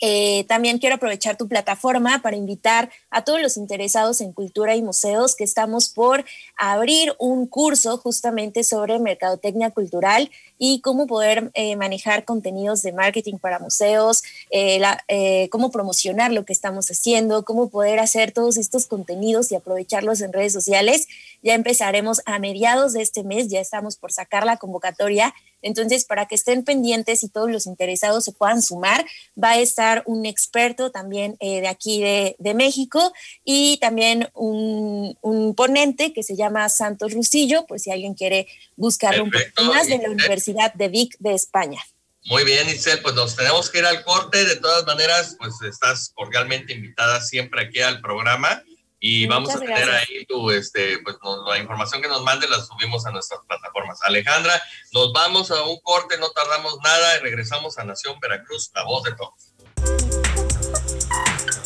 eh, 0.00 0.44
también 0.48 0.78
quiero 0.78 0.96
aprovechar 0.96 1.36
tu 1.36 1.46
plataforma 1.48 2.22
para 2.22 2.36
invitar 2.36 2.90
a 3.10 3.22
todos 3.24 3.40
los 3.40 3.56
interesados 3.56 4.20
en 4.20 4.32
cultura 4.32 4.74
y 4.74 4.82
museos 4.82 5.36
que 5.36 5.44
estamos 5.44 5.88
por 5.88 6.24
abrir 6.56 7.14
un 7.18 7.46
curso 7.46 7.98
justamente 7.98 8.64
sobre 8.64 8.98
mercadotecnia 8.98 9.70
cultural 9.70 10.30
y 10.58 10.80
cómo 10.80 11.06
poder 11.06 11.50
eh, 11.54 11.76
manejar 11.76 12.24
contenidos 12.24 12.82
de 12.82 12.92
marketing 12.92 13.38
para 13.38 13.58
museos, 13.58 14.22
eh, 14.50 15.48
cómo 15.50 15.70
promocionar 15.70 16.32
lo 16.32 16.44
que 16.44 16.52
estamos 16.52 16.90
haciendo, 16.90 17.44
cómo 17.44 17.68
poder 17.70 17.98
hacer 17.98 18.32
todos 18.32 18.56
estos 18.56 18.86
contenidos 18.86 19.52
y 19.52 19.54
aprovecharlos 19.54 20.20
en 20.20 20.32
redes 20.32 20.52
sociales. 20.52 21.08
Ya 21.42 21.54
empezaremos 21.54 22.20
a 22.26 22.38
mediados 22.38 22.92
de 22.92 23.02
este 23.02 23.24
mes, 23.24 23.48
ya 23.48 23.60
estamos 23.60 23.96
por 23.96 24.12
sacar 24.12 24.44
la 24.44 24.56
convocatoria 24.56 25.34
entonces, 25.62 26.04
para 26.04 26.26
que 26.26 26.34
estén 26.34 26.64
pendientes 26.64 27.22
y 27.22 27.28
todos 27.28 27.50
los 27.50 27.66
interesados 27.66 28.24
se 28.24 28.32
puedan 28.32 28.62
sumar, 28.62 29.04
va 29.42 29.50
a 29.50 29.58
estar 29.58 30.02
un 30.06 30.26
experto 30.26 30.90
también 30.90 31.36
eh, 31.40 31.60
de 31.60 31.68
aquí 31.68 32.00
de, 32.02 32.54
México 32.54 33.12
y 33.44 33.78
también 33.78 34.28
un, 34.34 35.16
ponente 35.56 36.12
que 36.12 36.22
se 36.22 36.36
llama 36.36 36.68
Santos 36.68 37.12
Rusillo, 37.12 37.64
pues 37.66 37.82
si 37.82 37.90
alguien 37.90 38.14
quiere 38.14 38.48
buscar 38.76 39.20
un 39.22 39.30
poco 39.30 39.72
más 39.72 39.86
de 39.86 39.98
la 39.98 40.10
Universidad 40.10 40.74
de 40.74 40.88
Vic 40.88 41.16
de 41.20 41.34
España. 41.34 41.80
Muy 42.24 42.44
bien, 42.44 42.68
Isel, 42.68 43.00
pues 43.00 43.14
nos 43.14 43.36
tenemos 43.36 43.70
que 43.70 43.78
ir 43.78 43.86
al 43.86 44.04
corte. 44.04 44.44
De 44.44 44.56
todas 44.56 44.84
maneras, 44.84 45.36
pues 45.38 45.54
estás 45.62 46.12
cordialmente 46.14 46.72
invitada 46.72 47.20
siempre 47.20 47.62
aquí 47.62 47.80
al 47.80 48.00
programa 48.00 48.62
y 49.00 49.26
vamos 49.26 49.50
a 49.50 49.58
tener 49.58 49.90
ahí 49.90 50.26
tu, 50.28 50.50
este, 50.50 50.98
pues 50.98 51.16
la 51.48 51.58
información 51.58 52.02
que 52.02 52.08
nos 52.08 52.22
mande 52.22 52.46
la 52.46 52.60
subimos 52.60 53.06
a 53.06 53.10
nuestras 53.10 53.40
plataformas. 53.48 53.98
Alejandra, 54.02 54.62
nos 54.92 55.14
vamos 55.14 55.50
a 55.50 55.62
un 55.62 55.80
corte, 55.80 56.18
no 56.18 56.28
tardamos 56.30 56.76
nada 56.84 57.16
y 57.16 57.20
regresamos 57.20 57.78
a 57.78 57.84
Nación 57.84 58.20
Veracruz, 58.20 58.70
la 58.74 58.84
voz 58.84 59.04
de 59.04 59.14
todos. 59.14 59.54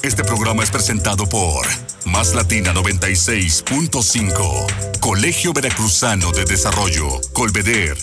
Este 0.05 0.23
programa 0.23 0.63
es 0.63 0.71
presentado 0.71 1.29
por 1.29 1.67
Más 2.05 2.33
Latina 2.35 2.73
96.5, 2.73 5.01
Colegio 5.01 5.53
Veracruzano 5.53 6.31
de 6.31 6.45
Desarrollo, 6.45 7.21
Colveder, 7.33 7.97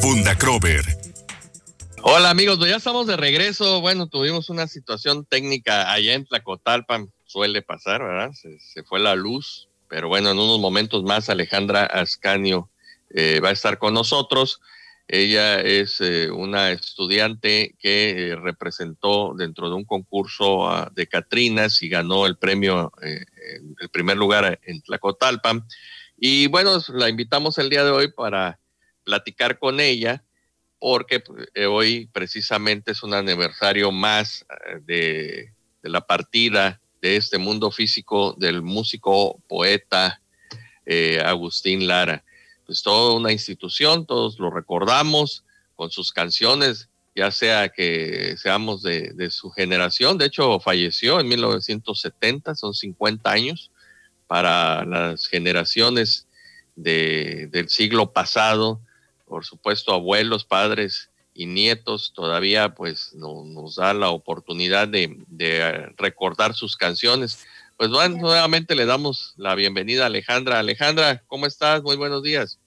Funda 0.00 0.38
Crover. 0.38 0.84
Hola 2.02 2.30
amigos, 2.30 2.58
pues 2.58 2.70
ya 2.70 2.76
estamos 2.76 3.08
de 3.08 3.16
regreso. 3.16 3.80
Bueno, 3.80 4.06
tuvimos 4.06 4.48
una 4.48 4.68
situación 4.68 5.26
técnica 5.26 5.90
allá 5.90 6.14
en 6.14 6.24
Tlacotalpan 6.24 7.10
suele 7.36 7.60
pasar, 7.60 8.02
¿verdad? 8.02 8.32
Se, 8.32 8.82
fue 8.84 8.98
la 8.98 9.14
luz, 9.14 9.68
pero 9.90 10.08
bueno, 10.08 10.30
en 10.30 10.38
unos 10.38 10.58
momentos 10.58 11.02
más 11.02 11.28
Alejandra 11.28 11.84
Ascanio 11.84 12.70
eh, 13.10 13.40
va 13.40 13.50
a 13.50 13.52
estar 13.52 13.76
con 13.76 13.92
nosotros. 13.92 14.62
Ella 15.06 15.60
es 15.60 16.00
eh, 16.00 16.30
una 16.30 16.70
estudiante 16.70 17.74
que 17.78 18.30
eh, 18.30 18.36
representó 18.36 19.34
dentro 19.36 19.68
de 19.68 19.74
un 19.74 19.84
concurso 19.84 20.66
ah, 20.66 20.90
de 20.94 21.08
Catrinas 21.08 21.82
y 21.82 21.90
ganó 21.90 22.24
el 22.24 22.38
premio, 22.38 22.90
el 23.02 23.90
primer 23.90 24.16
lugar 24.16 24.58
en 24.62 24.80
Tlacotalpan. 24.80 25.62
Y 26.16 26.46
bueno, 26.46 26.80
la 26.94 27.10
invitamos 27.10 27.58
el 27.58 27.68
día 27.68 27.84
de 27.84 27.90
hoy 27.90 28.10
para 28.10 28.58
platicar 29.04 29.58
con 29.58 29.78
ella, 29.80 30.24
porque 30.78 31.22
hoy 31.68 32.08
precisamente 32.14 32.92
es 32.92 33.02
un 33.02 33.12
aniversario 33.12 33.92
más 33.92 34.46
de 34.86 35.52
la 35.82 36.00
partida 36.00 36.80
de 37.06 37.16
este 37.16 37.38
mundo 37.38 37.70
físico 37.70 38.34
del 38.36 38.62
músico, 38.62 39.40
poeta 39.46 40.20
eh, 40.84 41.22
Agustín 41.24 41.86
Lara. 41.86 42.24
Pues 42.66 42.82
toda 42.82 43.14
una 43.14 43.30
institución, 43.30 44.06
todos 44.06 44.40
lo 44.40 44.50
recordamos 44.50 45.44
con 45.76 45.88
sus 45.92 46.12
canciones, 46.12 46.88
ya 47.14 47.30
sea 47.30 47.68
que 47.68 48.36
seamos 48.36 48.82
de, 48.82 49.30
su 49.30 49.50
generación, 49.50 50.18
de 50.18 50.26
hecho 50.26 50.58
falleció 50.58 51.20
en 51.20 51.28
1970, 51.28 52.56
son 52.56 52.74
50 52.74 53.30
años 53.30 53.70
para 54.26 54.84
las 54.84 55.28
generaciones 55.28 56.26
del 56.74 57.68
siglo 57.68 58.12
pasado, 58.12 58.80
por 59.26 59.44
supuesto 59.44 59.94
abuelos, 59.94 60.44
padres, 60.44 61.10
y 61.36 61.46
nietos 61.46 62.12
todavía 62.14 62.74
pues 62.74 63.12
no, 63.14 63.44
nos 63.44 63.76
da 63.76 63.92
la 63.92 64.08
oportunidad 64.08 64.88
de, 64.88 65.92
recordar 65.98 66.54
sus 66.54 66.76
canciones. 66.76 67.46
Pues 67.76 67.90
bueno, 67.90 68.16
nuevamente 68.16 68.74
le 68.74 68.86
damos 68.86 69.34
la 69.36 69.54
bienvenida 69.54 70.04
a 70.04 70.06
Alejandra. 70.06 70.58
Alejandra, 70.58 71.22
¿cómo 71.26 71.46
estás? 71.46 71.82
Muy 71.82 71.96
buenos 71.96 72.22
días. 72.22 72.58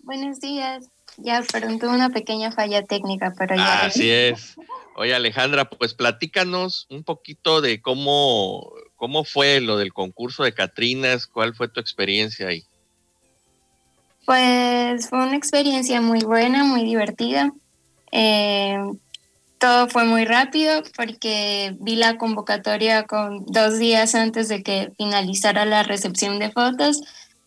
Buenos 0.00 0.40
días. 0.40 0.88
Ya, 1.18 1.42
perdón, 1.50 1.78
tuve 1.78 1.90
una 1.90 2.10
pequeña 2.10 2.50
falla 2.50 2.82
técnica, 2.82 3.32
pero 3.38 3.54
ya. 3.54 3.86
Así 3.86 4.10
es. 4.10 4.56
Oye, 4.96 5.14
Alejandra, 5.14 5.70
pues 5.70 5.94
platícanos 5.94 6.86
un 6.90 7.04
poquito 7.04 7.60
de 7.60 7.80
cómo, 7.80 8.72
cómo 8.96 9.24
fue 9.24 9.60
lo 9.60 9.76
del 9.76 9.92
concurso 9.92 10.42
de 10.42 10.52
Catrinas, 10.52 11.28
cuál 11.28 11.54
fue 11.54 11.68
tu 11.68 11.78
experiencia 11.78 12.48
ahí. 12.48 12.64
Pues 14.24 15.08
fue 15.08 15.20
una 15.20 15.36
experiencia 15.36 16.00
muy 16.00 16.20
buena, 16.20 16.64
muy 16.64 16.82
divertida. 16.82 17.52
Eh, 18.18 18.78
todo 19.58 19.88
fue 19.88 20.04
muy 20.04 20.24
rápido 20.24 20.82
porque 20.96 21.76
vi 21.80 21.96
la 21.96 22.16
convocatoria 22.16 23.04
con 23.04 23.44
dos 23.44 23.78
días 23.78 24.14
antes 24.14 24.48
de 24.48 24.62
que 24.62 24.90
finalizara 24.96 25.66
la 25.66 25.82
recepción 25.82 26.38
de 26.38 26.50
fotos. 26.50 27.02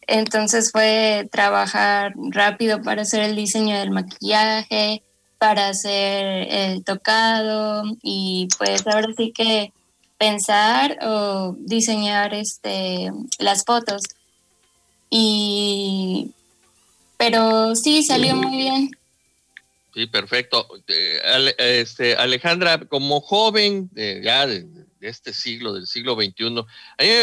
Entonces 0.06 0.72
fue 0.72 1.28
trabajar 1.32 2.14
rápido 2.30 2.84
para 2.84 3.02
hacer 3.02 3.22
el 3.24 3.36
diseño 3.36 3.80
del 3.80 3.90
maquillaje, 3.90 5.02
para 5.40 5.70
hacer 5.70 6.48
el 6.52 6.84
tocado 6.84 7.84
y 8.04 8.48
pues 8.60 8.86
ahora 8.86 9.08
sí 9.18 9.32
que 9.32 9.74
pensar 10.20 11.00
o 11.02 11.56
diseñar 11.58 12.36
este, 12.36 13.12
las 13.40 13.66
fotos. 13.66 14.04
Y 15.10 16.32
pero 17.18 17.76
sí, 17.76 18.04
salió 18.04 18.36
muy 18.36 18.56
bien. 18.56 18.99
Sí, 19.94 20.06
perfecto. 20.08 20.68
Eh, 20.88 21.56
este, 21.58 22.16
Alejandra, 22.16 22.80
como 22.86 23.22
joven 23.22 23.90
ya 23.96 24.46
de, 24.46 24.68
este 25.02 25.34
siglo, 25.34 25.74
del 25.74 25.88
siglo 25.88 26.16
XXI, 26.16 26.66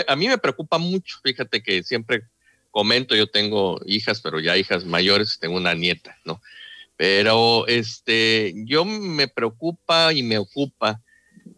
a 0.07 0.17
mí, 0.17 0.29
me 0.29 0.39
preocupa 0.39 0.79
mucho, 0.79 1.19
fíjate 1.23 1.63
que 1.63 1.83
siempre 1.83 2.23
comento, 2.71 3.15
yo 3.15 3.27
tengo 3.29 3.81
hijas, 3.87 4.21
pero 4.21 4.41
ya 4.41 4.57
hijas 4.57 4.85
mayores, 4.85 5.39
tengo 5.41 5.57
una 5.57 5.75
nieta, 5.75 6.19
¿no? 6.25 6.43
Pero 6.97 7.67
este, 7.67 8.53
yo 8.67 8.85
me 8.85 9.29
preocupa 9.29 10.13
y 10.13 10.23
me 10.23 10.39
ocupa 10.39 11.01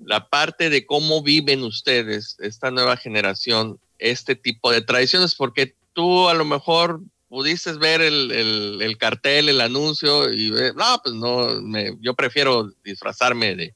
la 0.04 0.28
parte 0.28 0.70
de 0.70 0.86
cómo 0.86 1.22
viven 1.22 1.62
ustedes, 1.62 2.36
esta 2.40 2.70
nueva 2.70 2.96
generación, 2.96 3.78
este 3.98 4.34
tipo 4.34 4.70
de 4.70 4.82
tradiciones, 4.82 5.34
porque 5.34 5.74
tú 5.92 6.28
a 6.28 6.34
lo 6.34 6.44
mejor 6.44 7.00
pudiste 7.28 7.72
ver 7.74 8.00
el, 8.00 8.96
cartel, 8.98 9.48
el 9.48 9.60
anuncio 9.60 10.32
y 10.32 10.50
no, 10.50 11.00
pues 11.02 11.14
no, 11.14 11.60
me, 11.60 11.96
yo 12.00 12.14
prefiero 12.14 12.70
disfrazarme 12.82 13.54
de, 13.54 13.74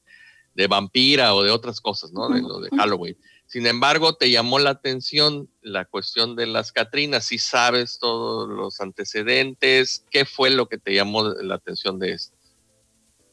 de, 0.55 0.67
vampira 0.67 1.35
o 1.35 1.43
de 1.43 1.51
otras 1.51 1.79
cosas, 1.79 2.11
¿no? 2.11 2.29
De 2.29 2.41
lo 2.41 2.59
de 2.59 2.69
Halloween. 2.75 3.17
Sin 3.45 3.67
embargo, 3.67 4.15
te 4.15 4.31
llamó 4.31 4.57
la 4.57 4.71
atención 4.71 5.47
la 5.61 5.85
cuestión 5.85 6.35
de 6.35 6.47
las 6.47 6.71
Catrinas, 6.71 7.25
si 7.25 7.37
sabes 7.37 7.99
todos 7.99 8.49
los 8.49 8.81
antecedentes, 8.81 10.03
¿qué 10.09 10.25
fue 10.25 10.49
lo 10.49 10.67
que 10.67 10.79
te 10.79 10.93
llamó 10.95 11.23
la 11.23 11.55
atención 11.55 11.99
de 11.99 12.13
esto? 12.13 12.35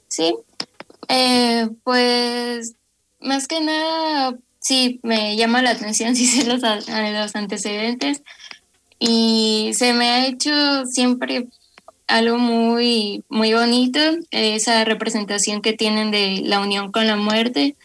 Sí, 0.08 0.36
eh, 1.08 1.70
pues 1.82 2.74
más 3.20 3.48
que 3.48 3.60
nada, 3.60 4.36
sí, 4.60 5.00
me 5.02 5.36
llama 5.36 5.62
la 5.62 5.70
atención, 5.70 6.14
si 6.16 6.26
sé 6.26 6.44
los, 6.44 6.60
los 6.60 7.36
antecedentes 7.36 8.22
y 9.00 9.72
se 9.74 9.94
me 9.94 10.10
ha 10.10 10.26
hecho 10.26 10.84
siempre 10.84 11.48
algo 12.06 12.36
muy, 12.36 13.24
muy 13.30 13.54
bonito, 13.54 13.98
esa 14.30 14.84
representación 14.84 15.62
que 15.62 15.72
tienen 15.72 16.10
de 16.10 16.42
la 16.44 16.60
unión 16.60 16.92
con 16.92 17.06
la 17.06 17.16
muerte. 17.16 17.76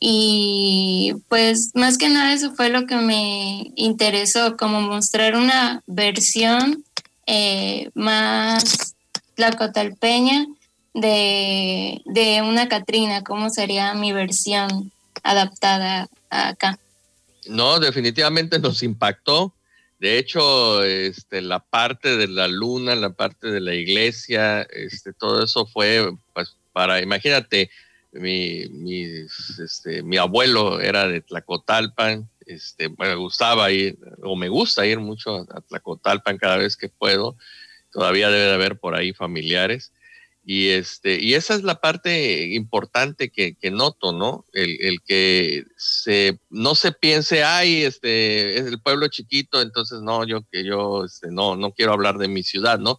Y 0.00 1.14
pues 1.28 1.70
más 1.74 1.96
que 1.96 2.08
nada 2.08 2.32
eso 2.32 2.52
fue 2.56 2.70
lo 2.70 2.86
que 2.86 2.96
me 2.96 3.70
interesó, 3.76 4.56
como 4.56 4.80
mostrar 4.80 5.36
una 5.36 5.80
versión 5.86 6.84
eh, 7.26 7.90
más 7.94 8.96
tlacotalpeña 9.36 10.46
de, 10.92 12.02
de 12.04 12.42
una 12.42 12.68
Catrina, 12.68 13.22
cómo 13.22 13.48
sería 13.48 13.94
mi 13.94 14.12
versión 14.12 14.90
adaptada 15.22 16.08
acá. 16.30 16.80
No, 17.46 17.78
definitivamente 17.78 18.58
nos 18.58 18.82
impactó 18.82 19.52
de 20.02 20.18
hecho, 20.18 20.82
este, 20.82 21.40
la 21.42 21.60
parte 21.60 22.16
de 22.16 22.26
la 22.26 22.48
luna, 22.48 22.96
la 22.96 23.10
parte 23.10 23.52
de 23.52 23.60
la 23.60 23.72
iglesia, 23.72 24.62
este, 24.62 25.12
todo 25.12 25.44
eso 25.44 25.64
fue, 25.64 26.12
pues, 26.32 26.56
para, 26.72 27.00
imagínate, 27.00 27.70
mi, 28.10 28.66
mi, 28.70 29.04
este, 29.04 30.02
mi 30.02 30.16
abuelo 30.16 30.80
era 30.80 31.06
de 31.06 31.20
Tlacotalpan, 31.20 32.28
este, 32.46 32.88
me 32.98 33.14
gustaba 33.14 33.70
ir, 33.70 33.96
o 34.24 34.34
me 34.34 34.48
gusta 34.48 34.84
ir 34.86 34.98
mucho 34.98 35.46
a 35.48 35.60
Tlacotalpan 35.60 36.36
cada 36.36 36.56
vez 36.56 36.76
que 36.76 36.88
puedo, 36.88 37.36
todavía 37.92 38.28
debe 38.28 38.46
de 38.46 38.54
haber 38.54 38.80
por 38.80 38.96
ahí 38.96 39.12
familiares, 39.12 39.92
y, 40.44 40.70
este, 40.70 41.20
y 41.20 41.34
esa 41.34 41.54
es 41.54 41.62
la 41.62 41.80
parte 41.80 42.48
importante 42.48 43.30
que, 43.30 43.56
noto, 43.70 44.12
¿no? 44.12 44.44
El, 44.52 45.00
que 45.02 45.64
se, 45.76 46.40
no 46.50 46.74
se 46.74 46.90
piense, 46.90 47.44
ay, 47.44 47.84
este, 47.84 48.58
es 48.58 48.66
el 48.66 48.80
pueblo 48.80 49.06
chiquito, 49.06 49.62
entonces 49.62 50.00
no, 50.00 50.26
yo 50.26 50.42
que 50.50 50.64
yo 50.64 51.04
este, 51.04 51.30
no, 51.30 51.54
no 51.54 51.72
quiero 51.72 51.92
hablar 51.92 52.18
de 52.18 52.26
mi 52.26 52.42
ciudad, 52.42 52.80
¿no? 52.80 52.98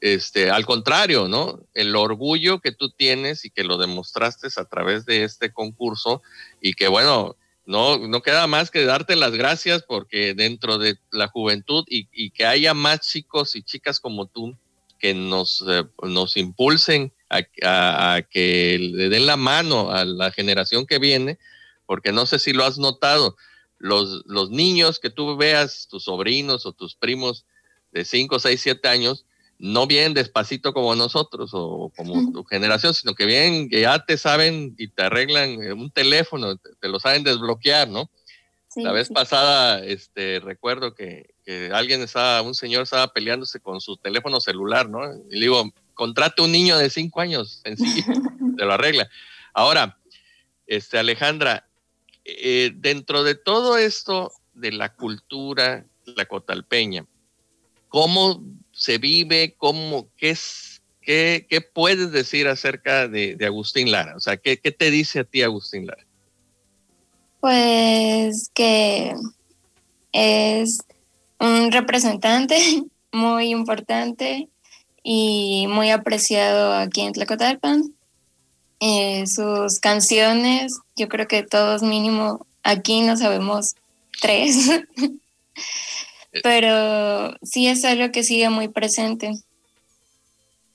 Este, 0.00 0.50
al 0.50 0.64
contrario, 0.66 1.26
¿no? 1.26 1.66
El 1.74 1.96
orgullo 1.96 2.60
que 2.60 2.70
tú 2.70 2.90
tienes 2.90 3.44
y 3.44 3.50
que 3.50 3.64
lo 3.64 3.76
demostraste 3.76 4.46
a 4.56 4.64
través 4.64 5.04
de 5.04 5.24
este 5.24 5.52
concurso 5.52 6.22
y 6.60 6.74
que 6.74 6.86
bueno, 6.86 7.36
no, 7.66 7.98
no 7.98 8.22
queda 8.22 8.46
más 8.46 8.70
que 8.70 8.84
darte 8.84 9.16
las 9.16 9.32
gracias 9.32 9.82
porque 9.82 10.32
dentro 10.32 10.78
de 10.78 10.96
la 11.10 11.26
juventud 11.26 11.84
y, 11.88 12.08
y 12.12 12.30
que 12.30 12.46
haya 12.46 12.72
más 12.72 13.00
chicos 13.00 13.56
y 13.56 13.64
chicas 13.64 13.98
como 13.98 14.26
tú 14.26 14.56
que 14.98 15.14
nos, 15.14 15.64
eh, 15.68 15.84
nos 16.02 16.36
impulsen 16.36 17.12
a, 17.30 18.22
que 18.30 18.78
le 18.78 19.08
den 19.08 19.26
la 19.26 19.36
mano 19.36 19.90
a 19.90 20.04
la 20.04 20.30
generación 20.30 20.86
que 20.86 20.98
viene, 20.98 21.38
porque 21.86 22.12
no 22.12 22.26
sé 22.26 22.38
si 22.38 22.52
lo 22.52 22.64
has 22.64 22.78
notado, 22.78 23.36
los, 23.78 24.22
los 24.26 24.50
niños 24.50 24.98
que 24.98 25.10
tú 25.10 25.36
veas, 25.36 25.86
tus 25.88 26.04
sobrinos 26.04 26.66
o 26.66 26.72
tus 26.72 26.94
primos 26.94 27.44
de 27.92 28.04
5, 28.04 28.38
6, 28.38 28.60
7 28.60 28.88
años, 28.88 29.24
no 29.58 29.86
vienen 29.86 30.14
despacito 30.14 30.72
como 30.72 30.94
nosotros 30.94 31.50
o 31.52 31.92
como 31.96 32.32
tu 32.32 32.44
generación, 32.44 32.94
sino 32.94 33.14
que 33.14 33.26
vienen, 33.26 33.68
que 33.68 33.80
ya 33.82 34.04
te 34.04 34.16
saben 34.16 34.74
y 34.78 34.88
te 34.88 35.02
arreglan 35.02 35.58
un 35.72 35.90
teléfono, 35.90 36.56
te, 36.56 36.88
lo 36.88 37.00
saben 37.00 37.24
desbloquear, 37.24 37.88
¿no? 37.88 38.08
La 38.76 38.92
vez 38.92 39.08
pasada, 39.08 39.84
este, 39.84 40.40
recuerdo 40.40 40.94
que, 40.94 41.34
que 41.44 41.70
alguien 41.72 42.02
estaba, 42.02 42.42
un 42.42 42.54
señor 42.54 42.82
estaba 42.82 43.12
peleándose 43.12 43.60
con 43.60 43.80
su 43.80 43.96
teléfono 43.96 44.40
celular, 44.40 44.88
¿no? 44.88 45.00
Y 45.30 45.36
le 45.36 45.40
digo, 45.40 45.72
contrate 45.94 46.42
un 46.42 46.52
niño 46.52 46.76
de 46.76 46.90
cinco 46.90 47.20
años, 47.20 47.60
sencillo, 47.64 48.06
te 48.56 48.64
lo 48.64 48.72
arregla. 48.72 49.08
Ahora, 49.52 49.98
este, 50.66 50.98
Alejandra, 50.98 51.68
eh, 52.24 52.72
dentro 52.74 53.24
de 53.24 53.34
todo 53.34 53.78
esto 53.78 54.30
de 54.54 54.72
la 54.72 54.94
cultura, 54.94 55.86
la 56.04 56.26
cotalpeña, 56.26 57.06
¿cómo 57.88 58.44
se 58.72 58.98
vive? 58.98 59.54
¿Cómo, 59.56 60.10
qué, 60.16 60.30
es, 60.30 60.82
qué, 61.00 61.46
qué 61.48 61.60
puedes 61.60 62.12
decir 62.12 62.48
acerca 62.48 63.08
de, 63.08 63.34
de, 63.34 63.46
Agustín 63.46 63.90
Lara? 63.90 64.14
O 64.16 64.20
sea, 64.20 64.36
¿qué, 64.36 64.58
¿qué 64.60 64.70
te 64.70 64.90
dice 64.90 65.20
a 65.20 65.24
ti 65.24 65.42
Agustín 65.42 65.86
Lara? 65.86 66.04
Pues 67.40 68.50
que 68.54 69.14
es 70.12 70.80
un 71.38 71.70
representante 71.72 72.58
muy 73.12 73.50
importante 73.50 74.48
y 75.02 75.66
muy 75.68 75.90
apreciado 75.90 76.74
aquí 76.74 77.02
en 77.02 77.12
Tlacotalpan. 77.12 77.94
Eh, 78.80 79.26
sus 79.26 79.80
canciones, 79.80 80.78
yo 80.94 81.08
creo 81.08 81.26
que 81.26 81.42
todos 81.42 81.82
mínimo 81.82 82.46
aquí 82.62 83.00
no 83.00 83.16
sabemos 83.16 83.74
tres, 84.20 84.68
pero 86.42 87.34
sí 87.42 87.66
es 87.66 87.84
algo 87.84 88.12
que 88.12 88.22
sigue 88.22 88.50
muy 88.50 88.68
presente. 88.68 89.32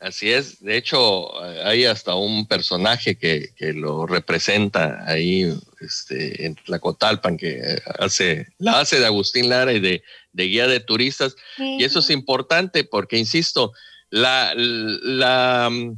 Así 0.04 0.32
es, 0.32 0.62
de 0.62 0.76
hecho 0.76 1.42
hay 1.64 1.86
hasta 1.86 2.16
un 2.16 2.46
personaje 2.46 3.16
que, 3.16 3.54
que 3.56 3.72
lo 3.72 4.06
representa 4.06 5.04
ahí 5.08 5.58
este, 5.80 6.46
en 6.46 6.56
Tlacotalpan, 6.56 7.38
que 7.38 7.82
hace, 8.00 8.48
la 8.58 8.82
hace 8.82 9.00
de 9.00 9.06
Agustín 9.06 9.48
Lara 9.48 9.72
y 9.72 9.80
de 9.80 10.04
de 10.34 10.44
guía 10.46 10.68
de 10.68 10.80
turistas. 10.80 11.36
Y 11.58 11.84
eso 11.84 12.00
es 12.00 12.10
importante 12.10 12.84
porque, 12.84 13.18
insisto, 13.18 13.72
la, 14.10 14.54
la, 14.56 15.70
mm, 15.72 15.98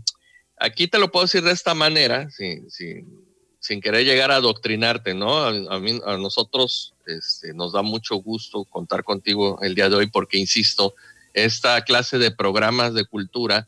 aquí 0.59 0.87
te 0.87 0.99
lo 0.99 1.11
puedo 1.11 1.25
decir 1.25 1.41
de 1.41 1.51
esta 1.51 1.73
manera, 1.73 2.29
sin, 2.29 2.69
sin, 2.69 3.81
querer 3.81 4.05
llegar 4.05 4.31
a 4.31 4.35
adoctrinarte, 4.35 5.15
¿no? 5.15 5.37
A, 5.37 5.49
a, 5.49 6.17
nosotros 6.17 6.93
este, 7.07 7.53
nos 7.53 7.73
da 7.73 7.81
mucho 7.81 8.15
gusto 8.17 8.63
contar 8.65 9.03
contigo 9.03 9.59
el 9.63 9.73
día 9.73 9.89
de 9.89 9.95
hoy 9.95 10.07
porque, 10.07 10.37
insisto, 10.37 10.93
esta 11.33 11.81
clase 11.83 12.19
de 12.19 12.31
programas 12.31 12.93
de 12.93 13.05
cultura, 13.05 13.67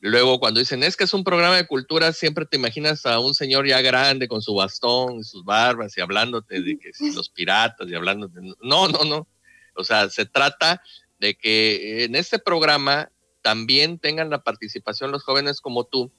luego 0.00 0.38
cuando 0.38 0.60
dicen, 0.60 0.82
es 0.82 0.96
que 0.96 1.04
es 1.04 1.14
un 1.14 1.24
programa 1.24 1.56
de 1.56 1.66
cultura, 1.66 2.12
siempre 2.12 2.46
te 2.46 2.56
imaginas 2.56 3.06
a 3.06 3.18
un 3.18 3.34
señor 3.34 3.66
ya 3.66 3.80
grande 3.80 4.28
con 4.28 4.42
su 4.42 4.54
bastón 4.54 5.20
y 5.20 5.24
sus 5.24 5.44
barbas 5.44 5.96
y 5.96 6.00
hablándote 6.00 6.60
de 6.60 6.78
que 6.78 6.90
los 7.14 7.28
piratas 7.28 7.88
y 7.88 7.94
hablándote, 7.94 8.40
no, 8.60 8.88
no, 8.88 9.04
no. 9.04 9.26
O 9.74 9.84
sea, 9.84 10.08
se 10.10 10.26
trata 10.26 10.82
de 11.18 11.34
que 11.34 12.04
en 12.04 12.14
este 12.14 12.38
programa 12.38 13.10
también 13.42 13.98
tengan 13.98 14.30
la 14.30 14.42
participación 14.42 15.12
los 15.12 15.22
jóvenes 15.22 15.60
como 15.60 15.84
tú, 15.84 16.10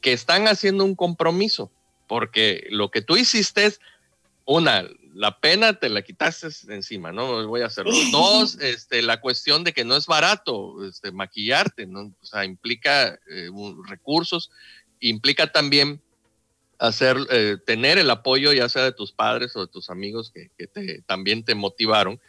que 0.00 0.12
están 0.12 0.46
haciendo 0.46 0.84
un 0.84 0.94
compromiso, 0.94 1.72
porque 2.06 2.66
lo 2.70 2.90
que 2.90 3.02
tú 3.02 3.16
hiciste 3.16 3.66
es, 3.66 3.80
una, 4.44 4.84
la 5.16 5.40
pena 5.40 5.74
te 5.74 5.88
la 5.88 6.02
quitaste 6.02 6.48
encima, 6.68 7.12
¿no? 7.12 7.46
Voy 7.46 7.62
a 7.62 7.66
hacerlo. 7.66 7.92
Dos, 8.12 8.56
este, 8.60 9.02
la 9.02 9.20
cuestión 9.20 9.64
de 9.64 9.72
que 9.72 9.84
no 9.84 9.96
es 9.96 10.06
barato 10.06 10.84
este, 10.84 11.12
maquillarte, 11.12 11.86
¿no? 11.86 12.12
O 12.20 12.26
sea, 12.26 12.44
implica 12.44 13.18
eh, 13.28 13.50
recursos, 13.86 14.50
implica 15.00 15.50
también 15.52 16.00
hacer, 16.78 17.16
eh, 17.30 17.56
tener 17.64 17.98
el 17.98 18.10
apoyo 18.10 18.52
ya 18.52 18.68
sea 18.68 18.84
de 18.84 18.92
tus 18.92 19.12
padres 19.12 19.56
o 19.56 19.60
de 19.60 19.72
tus 19.72 19.88
amigos 19.90 20.30
que, 20.30 20.50
que 20.56 21.02
también 21.06 21.44
te 21.44 21.54
motivaron 21.54 22.20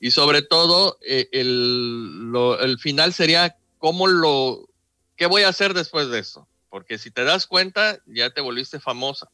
y 0.00 0.12
sobre 0.12 0.42
todo, 0.42 0.98
eh, 1.02 1.28
el, 1.32 2.78
final 2.80 3.12
sería 3.12 3.56
cómo 3.78 4.06
lo, 4.06 4.68
qué 5.16 5.26
voy 5.26 5.42
a 5.42 5.48
hacer 5.48 5.74
después 5.74 6.08
de 6.08 6.20
eso. 6.20 6.46
Porque 6.70 6.98
si 6.98 7.10
te 7.10 7.24
das 7.24 7.46
cuenta, 7.46 7.98
ya 8.06 8.30
te 8.30 8.40
volviste 8.40 8.78
famosa, 8.78 9.28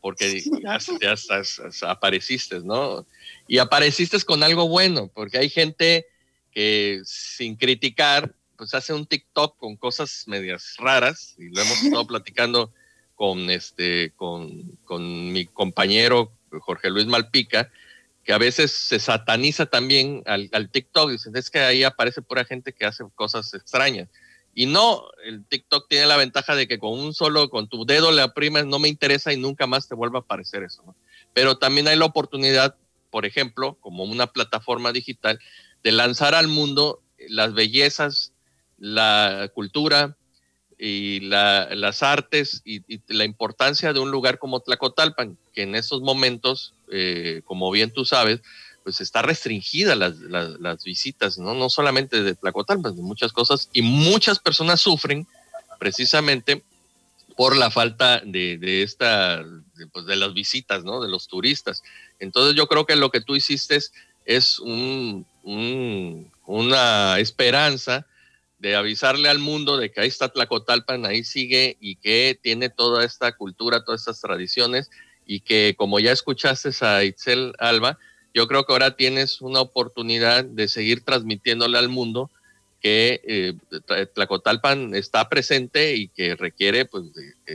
porque 0.00 0.42
ya, 0.62 0.78
ya 1.00 1.12
estás, 1.12 1.60
apareciste, 1.82 2.60
¿no? 2.60 3.06
Y 3.46 3.58
apareciste 3.58 4.20
con 4.20 4.42
algo 4.42 4.68
bueno, 4.68 5.10
porque 5.12 5.38
hay 5.38 5.48
gente 5.48 6.06
que 6.52 7.00
sin 7.04 7.56
criticar, 7.56 8.34
pues 8.56 8.74
hace 8.74 8.92
un 8.92 9.06
TikTok 9.06 9.56
con 9.58 9.76
cosas 9.76 10.24
medias 10.26 10.74
raras, 10.78 11.34
y 11.38 11.48
lo 11.48 11.62
hemos 11.62 11.82
estado 11.82 12.06
platicando 12.06 12.72
con, 13.14 13.50
este, 13.50 14.12
con, 14.16 14.78
con 14.84 15.32
mi 15.32 15.46
compañero 15.46 16.32
Jorge 16.58 16.90
Luis 16.90 17.06
Malpica, 17.06 17.70
que 18.24 18.32
a 18.32 18.38
veces 18.38 18.72
se 18.72 18.98
sataniza 18.98 19.66
también 19.66 20.22
al, 20.26 20.70
TikTok. 20.70 21.10
Dicen, 21.10 21.36
es 21.36 21.50
que 21.50 21.60
ahí 21.60 21.84
aparece 21.84 22.22
pura 22.22 22.44
gente 22.44 22.72
que 22.72 22.84
hace 22.84 23.04
cosas 23.14 23.52
extrañas. 23.54 24.08
Y 24.54 24.66
no, 24.66 25.04
el 25.24 25.44
TikTok 25.46 25.88
tiene 25.88 26.06
la 26.06 26.16
ventaja 26.16 26.54
de 26.54 26.66
que 26.66 26.78
con 26.78 26.98
un 26.98 27.14
solo, 27.14 27.50
con 27.50 27.68
tu 27.68 27.84
dedo 27.84 28.10
le 28.10 28.22
aprimas, 28.22 28.66
no 28.66 28.78
me 28.78 28.88
interesa 28.88 29.32
y 29.32 29.36
nunca 29.36 29.66
más 29.66 29.88
te 29.88 29.94
vuelva 29.94 30.18
a 30.18 30.22
aparecer 30.22 30.62
eso. 30.62 30.94
Pero 31.32 31.58
también 31.58 31.88
hay 31.88 31.96
la 31.96 32.06
oportunidad, 32.06 32.74
por 33.10 33.26
ejemplo, 33.26 33.76
como 33.80 34.04
una 34.04 34.26
plataforma 34.26 34.92
digital, 34.92 35.38
de 35.82 35.92
lanzar 35.92 36.34
al 36.34 36.48
mundo 36.48 37.00
las 37.28 37.54
bellezas, 37.54 38.32
la 38.78 39.50
cultura 39.54 40.16
y 40.78 41.20
las 41.20 42.02
artes 42.02 42.62
y, 42.64 42.82
la 43.08 43.24
importancia 43.24 43.92
de 43.92 44.00
un 44.00 44.10
lugar 44.10 44.38
como 44.38 44.60
Tlacotalpan, 44.60 45.36
que 45.52 45.62
en 45.62 45.74
estos 45.74 46.00
momentos, 46.00 46.74
eh, 46.90 47.42
como 47.44 47.70
bien 47.70 47.92
tú 47.92 48.04
sabes, 48.04 48.40
pues 48.90 49.00
está 49.02 49.22
restringida 49.22 49.94
las, 49.94 50.84
visitas, 50.84 51.38
¿no? 51.38 51.54
No 51.54 51.70
solamente 51.70 52.24
de 52.24 52.34
Tlacotalpan, 52.34 52.96
de 52.96 53.02
muchas 53.02 53.32
cosas, 53.32 53.68
y 53.72 53.82
muchas 53.82 54.40
personas 54.40 54.80
sufren 54.80 55.28
precisamente 55.78 56.64
por 57.36 57.54
la 57.54 57.70
falta 57.70 58.20
de, 58.24 58.58
de 58.58 58.82
esta, 58.82 59.44
pues 59.92 60.06
de 60.06 60.16
las 60.16 60.34
visitas, 60.34 60.82
¿no? 60.82 61.00
De 61.00 61.08
los 61.08 61.28
turistas. 61.28 61.84
Entonces 62.18 62.56
yo 62.56 62.66
creo 62.66 62.84
que 62.84 62.96
lo 62.96 63.12
que 63.12 63.20
tú 63.20 63.36
hiciste 63.36 63.76
es, 63.76 63.92
es 64.24 64.58
un, 64.58 65.24
una 65.44 67.20
esperanza 67.20 68.06
de 68.58 68.74
avisarle 68.74 69.28
al 69.28 69.38
mundo 69.38 69.76
de 69.76 69.92
que 69.92 70.00
ahí 70.00 70.08
está 70.08 70.30
Tlacotalpan, 70.30 71.06
ahí 71.06 71.22
sigue 71.22 71.76
y 71.80 71.94
que 71.94 72.36
tiene 72.42 72.70
toda 72.70 73.04
esta 73.04 73.36
cultura, 73.36 73.84
todas 73.84 74.00
estas 74.00 74.20
tradiciones 74.20 74.90
y 75.24 75.42
que 75.42 75.76
como 75.78 76.00
ya 76.00 76.10
escuchaste 76.10 76.70
a 76.84 77.04
Itzel 77.04 77.52
Alba, 77.60 78.00
yo 78.34 78.46
creo 78.46 78.64
que 78.64 78.72
ahora 78.72 78.96
tienes 78.96 79.40
una 79.40 79.60
oportunidad 79.60 80.44
de 80.44 80.68
seguir 80.68 81.04
transmitiéndole 81.04 81.78
al 81.78 81.88
mundo 81.88 82.30
que 82.80 83.20
eh, 83.24 84.06
Tlacotalpan 84.14 84.94
está 84.94 85.28
presente 85.28 85.96
y 85.96 86.08
que 86.08 86.34
requiere 86.34 86.86
pues 86.86 87.04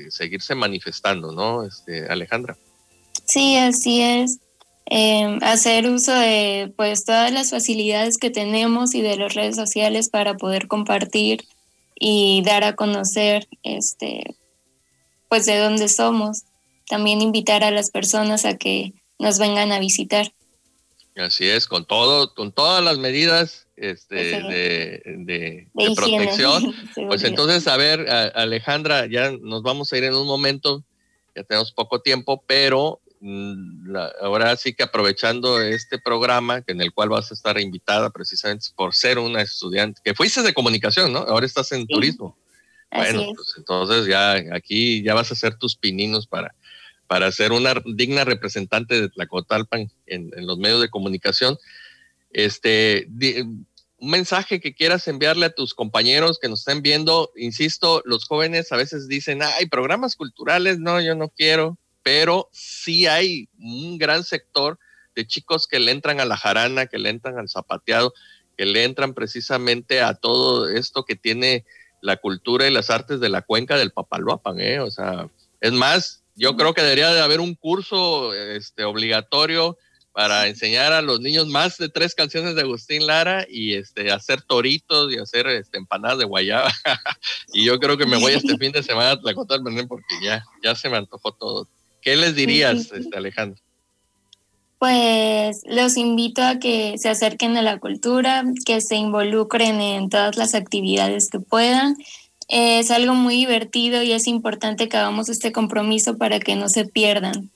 seguirse 0.10 0.54
manifestando, 0.54 1.32
¿no, 1.32 1.64
este, 1.64 2.08
Alejandra? 2.08 2.58
Sí, 3.26 3.58
así 3.58 4.02
es. 4.02 4.40
Em, 4.88 5.40
hacer 5.42 5.90
uso 5.90 6.14
de 6.14 6.72
pues 6.78 7.06
todas 7.06 7.32
las 7.32 7.50
facilidades 7.50 8.20
que 8.20 8.30
tenemos 8.30 8.94
y 8.94 9.02
de 9.02 9.18
las 9.18 9.34
redes 9.34 9.56
sociales 9.56 10.10
para 10.10 10.36
poder 10.36 10.68
compartir 10.68 11.44
y 12.00 12.44
dar 12.46 12.64
a 12.64 12.76
conocer 12.76 13.48
este 13.64 14.36
pues 15.28 15.48
de 15.48 15.58
dónde 15.58 15.90
somos. 15.90 16.44
También 16.88 17.22
invitar 17.22 17.64
a 17.64 17.72
las 17.72 17.90
personas 17.90 18.46
a 18.46 18.58
que 18.58 18.94
nos 19.18 19.40
vengan 19.40 19.72
a 19.72 19.80
visitar. 19.80 20.32
Así 21.16 21.48
es, 21.48 21.66
con 21.66 21.86
todo, 21.86 22.34
con 22.34 22.52
todas 22.52 22.84
las 22.84 22.98
medidas 22.98 23.68
este, 23.78 24.16
de, 24.16 25.02
de, 25.06 25.68
protección. 25.96 26.76
pues 27.08 27.24
entonces, 27.24 27.68
a 27.68 27.78
ver, 27.78 28.10
Alejandra, 28.36 29.06
ya 29.06 29.32
nos 29.32 29.64
vamos 29.64 29.92
a 29.92 29.98
ir 29.98 30.04
en 30.04 30.14
un 30.14 30.28
momento, 30.28 30.84
ya 31.34 31.44
tenemos 31.44 31.72
poco 31.72 32.02
tiempo, 32.02 32.44
pero 32.46 33.00
mm, 33.22 33.96
ahora 34.22 34.58
sí 34.58 34.74
que 34.74 34.84
aprovechando 34.84 35.62
este 35.62 36.00
programa 36.00 36.62
en 36.68 36.82
el 36.82 36.92
cual 36.92 37.10
vas 37.10 37.32
a 37.32 37.34
estar 37.34 37.58
invitada 37.62 38.10
precisamente 38.10 38.68
por 38.76 38.94
ser 38.94 39.18
una 39.18 39.42
estudiante, 39.42 40.02
que 40.04 40.14
fuiste 40.14 40.42
de 40.42 40.54
comunicación, 40.54 41.14
¿no? 41.14 41.20
Ahora 41.20 41.46
estás 41.46 41.72
en 41.72 41.88
turismo. 41.88 42.38
Bueno, 42.92 43.24
pues 43.36 43.54
entonces 43.58 44.08
ya 44.08 44.34
aquí 44.54 45.02
ya 45.02 45.14
vas 45.14 45.32
a 45.32 45.34
hacer 45.34 45.58
tus 45.58 45.76
pininos 45.76 46.28
para 46.28 46.54
para 47.08 47.32
ser 47.32 47.52
una 47.52 47.76
digna 47.86 48.24
representante 48.24 49.00
de 49.00 49.10
Tlacotalpan 49.10 49.92
en, 50.06 50.32
en 50.36 50.48
los 50.48 50.58
medios 50.58 50.82
de 50.82 50.90
comunicación. 50.90 51.58
Este, 52.32 53.08
un 53.98 54.10
mensaje 54.10 54.60
que 54.60 54.74
quieras 54.74 55.08
enviarle 55.08 55.46
a 55.46 55.54
tus 55.54 55.74
compañeros 55.74 56.38
que 56.40 56.50
nos 56.50 56.60
estén 56.60 56.82
viendo. 56.82 57.32
Insisto, 57.36 58.02
los 58.06 58.26
jóvenes 58.26 58.72
a 58.72 58.78
veces 58.78 59.08
dicen, 59.08 59.42
hay 59.42 59.68
programas 59.68 60.16
culturales, 60.16 60.80
no, 60.80 61.00
yo 61.02 61.16
no 61.16 61.30
quiero, 61.30 61.78
pero 62.04 62.50
sí 62.52 63.08
hay 63.08 63.50
un 63.58 63.98
gran 63.98 64.24
sector 64.24 64.78
de 65.16 65.26
chicos 65.26 65.66
que 65.66 65.80
le 65.80 65.92
entran 65.92 66.20
a 66.20 66.26
la 66.26 66.38
jarana, 66.38 66.88
que 66.88 67.00
le 67.00 67.10
entran 67.10 67.40
al 67.40 67.50
zapateado, 67.50 68.14
que 68.58 68.66
le 68.66 68.84
entran 68.84 69.14
precisamente 69.14 70.02
a 70.02 70.14
todo 70.14 70.70
esto 70.70 71.06
que 71.06 71.16
tiene 71.16 71.66
la 72.02 72.18
cultura 72.18 72.68
y 72.68 72.72
las 72.72 72.90
artes 72.90 73.20
de 73.20 73.30
la 73.30 73.42
cuenca 73.42 73.78
del 73.78 73.92
Papaloapan, 73.92 74.60
¿eh? 74.60 74.80
O 74.82 74.92
sea, 74.92 75.30
es 75.62 75.72
más, 75.72 76.25
yo 76.36 76.56
creo 76.56 76.74
que 76.74 76.82
debería 76.82 77.14
de 77.14 77.22
haber 77.22 77.40
un 77.40 77.56
curso 77.56 78.34
este, 78.34 78.84
obligatorio 78.84 79.78
para 80.12 80.48
enseñar 80.48 80.94
a 80.94 81.02
los 81.02 81.20
niños 81.20 81.48
más 81.48 81.78
de 81.78 81.90
tres 81.90 82.16
canciones 82.16 82.56
de 82.56 82.62
Agustín 82.62 83.06
Lara 83.06 83.46
y 83.50 83.74
este, 83.74 84.12
hacer 84.12 84.42
toritos 84.42 85.12
y 85.14 85.18
hacer 85.18 85.48
este, 85.48 85.78
empanadas 85.78 86.20
de 86.20 86.26
guayaba. 86.26 86.72
y 87.54 87.66
yo 87.66 87.80
creo 87.80 87.98
que 87.98 88.06
me 88.06 88.18
voy 88.18 88.34
este 88.34 88.58
fin 88.60 88.72
de 88.72 88.82
semana 88.82 89.12
a 89.12 89.20
Tlacotal 89.20 89.62
porque 89.90 90.16
ya, 90.24 90.46
ya 90.64 90.74
se 90.76 90.90
me 90.90 90.98
antojó 90.98 91.34
todo. 91.34 91.68
¿Qué 92.02 92.16
les 92.16 92.36
dirías, 92.36 92.92
este, 92.92 93.18
Alejandro? 93.18 93.62
Pues 94.80 95.64
los 95.66 95.98
invito 95.98 96.44
a 96.44 96.60
que 96.60 96.98
se 96.98 97.10
acerquen 97.10 97.58
a 97.58 97.62
la 97.62 97.80
cultura, 97.80 98.44
que 98.66 98.82
se 98.82 98.96
involucren 98.96 99.82
en 99.82 100.10
todas 100.10 100.38
las 100.38 100.54
actividades 100.54 101.30
que 101.30 101.40
puedan 101.40 101.96
es 102.48 102.92
algo 102.92 103.14
muy 103.14 103.36
divertido 103.36 104.04
y 104.04 104.12
es 104.12 104.28
importante 104.28 104.88
que 104.90 104.98
hagamos 104.98 105.30
este 105.30 105.52
compromiso 105.52 106.18
para 106.18 106.40
que 106.40 106.56
no 106.56 106.70
se 106.70 106.86
pierdan. 106.86 107.50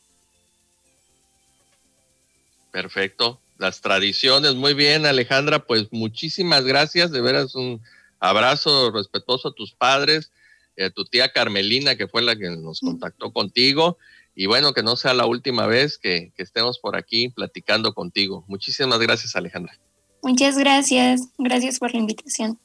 Perfecto. 2.72 3.40
Las 3.58 3.82
tradiciones, 3.82 4.56
muy 4.56 4.74
bien, 4.74 5.06
Alejandra, 5.06 5.66
pues 5.66 5.88
muchísimas 5.92 6.64
gracias, 6.64 7.12
de 7.12 7.20
veras 7.20 7.56
un 7.56 7.82
abrazo 8.20 8.92
respetuoso 8.92 9.50
a 9.50 9.54
tus 9.54 9.74
padres, 9.74 10.32
a 10.78 10.90
tu 10.90 11.04
tía 11.04 11.32
Carmelina, 11.34 11.96
que 11.96 12.08
fue 12.08 12.22
la 12.22 12.38
que 12.38 12.50
nos 12.50 12.80
contactó 12.80 13.34
contigo, 13.34 13.98
y 14.34 14.46
bueno, 14.46 14.74
que 14.74 14.82
no 14.82 14.96
sea 14.96 15.14
la 15.14 15.26
última 15.26 15.68
vez 15.68 15.98
que, 15.98 16.32
que 16.38 16.44
estemos 16.44 16.80
por 16.80 16.96
aquí 16.96 17.28
platicando 17.28 17.94
contigo. 17.94 18.46
Muchísimas 18.48 19.00
gracias, 19.00 19.36
Alejandra. 19.36 19.78
Muchas 20.24 20.58
gracias, 20.58 21.28
gracias 21.38 21.80
por 21.80 21.92
la 21.92 22.00
invitación. 22.00 22.58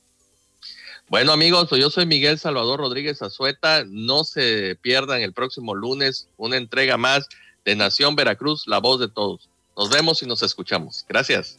Bueno 1.08 1.32
amigos, 1.32 1.66
pues 1.68 1.82
yo 1.82 1.90
soy 1.90 2.06
Miguel 2.06 2.38
Salvador 2.38 2.80
Rodríguez 2.80 3.20
Azueta. 3.20 3.84
No 3.86 4.24
se 4.24 4.76
pierdan 4.80 5.20
el 5.20 5.34
próximo 5.34 5.74
lunes 5.74 6.28
una 6.38 6.56
entrega 6.56 6.96
más 6.96 7.28
de 7.64 7.76
Nación 7.76 8.16
Veracruz, 8.16 8.66
la 8.66 8.78
voz 8.78 9.00
de 9.00 9.08
todos. 9.08 9.48
Nos 9.76 9.90
vemos 9.90 10.22
y 10.22 10.26
nos 10.26 10.42
escuchamos. 10.42 11.04
Gracias. 11.08 11.58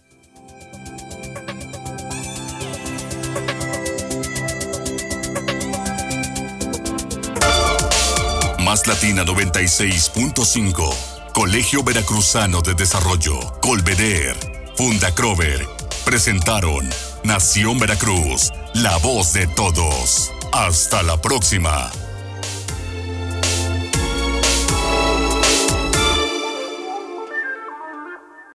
Más 8.64 8.88
Latina 8.88 9.24
96.5. 9.24 11.34
Colegio 11.34 11.84
Veracruzano 11.84 12.62
de 12.62 12.74
Desarrollo. 12.74 13.40
Colveder. 13.62 14.36
Funda 14.76 15.14
Crover. 15.14 15.68
Presentaron 16.04 16.90
Nación 17.24 17.80
Veracruz 17.80 18.52
la 18.76 18.98
voz 18.98 19.34
de 19.34 19.48
todos. 19.48 20.32
Hasta 20.52 21.02
la 21.04 21.22
próxima. 21.22 21.92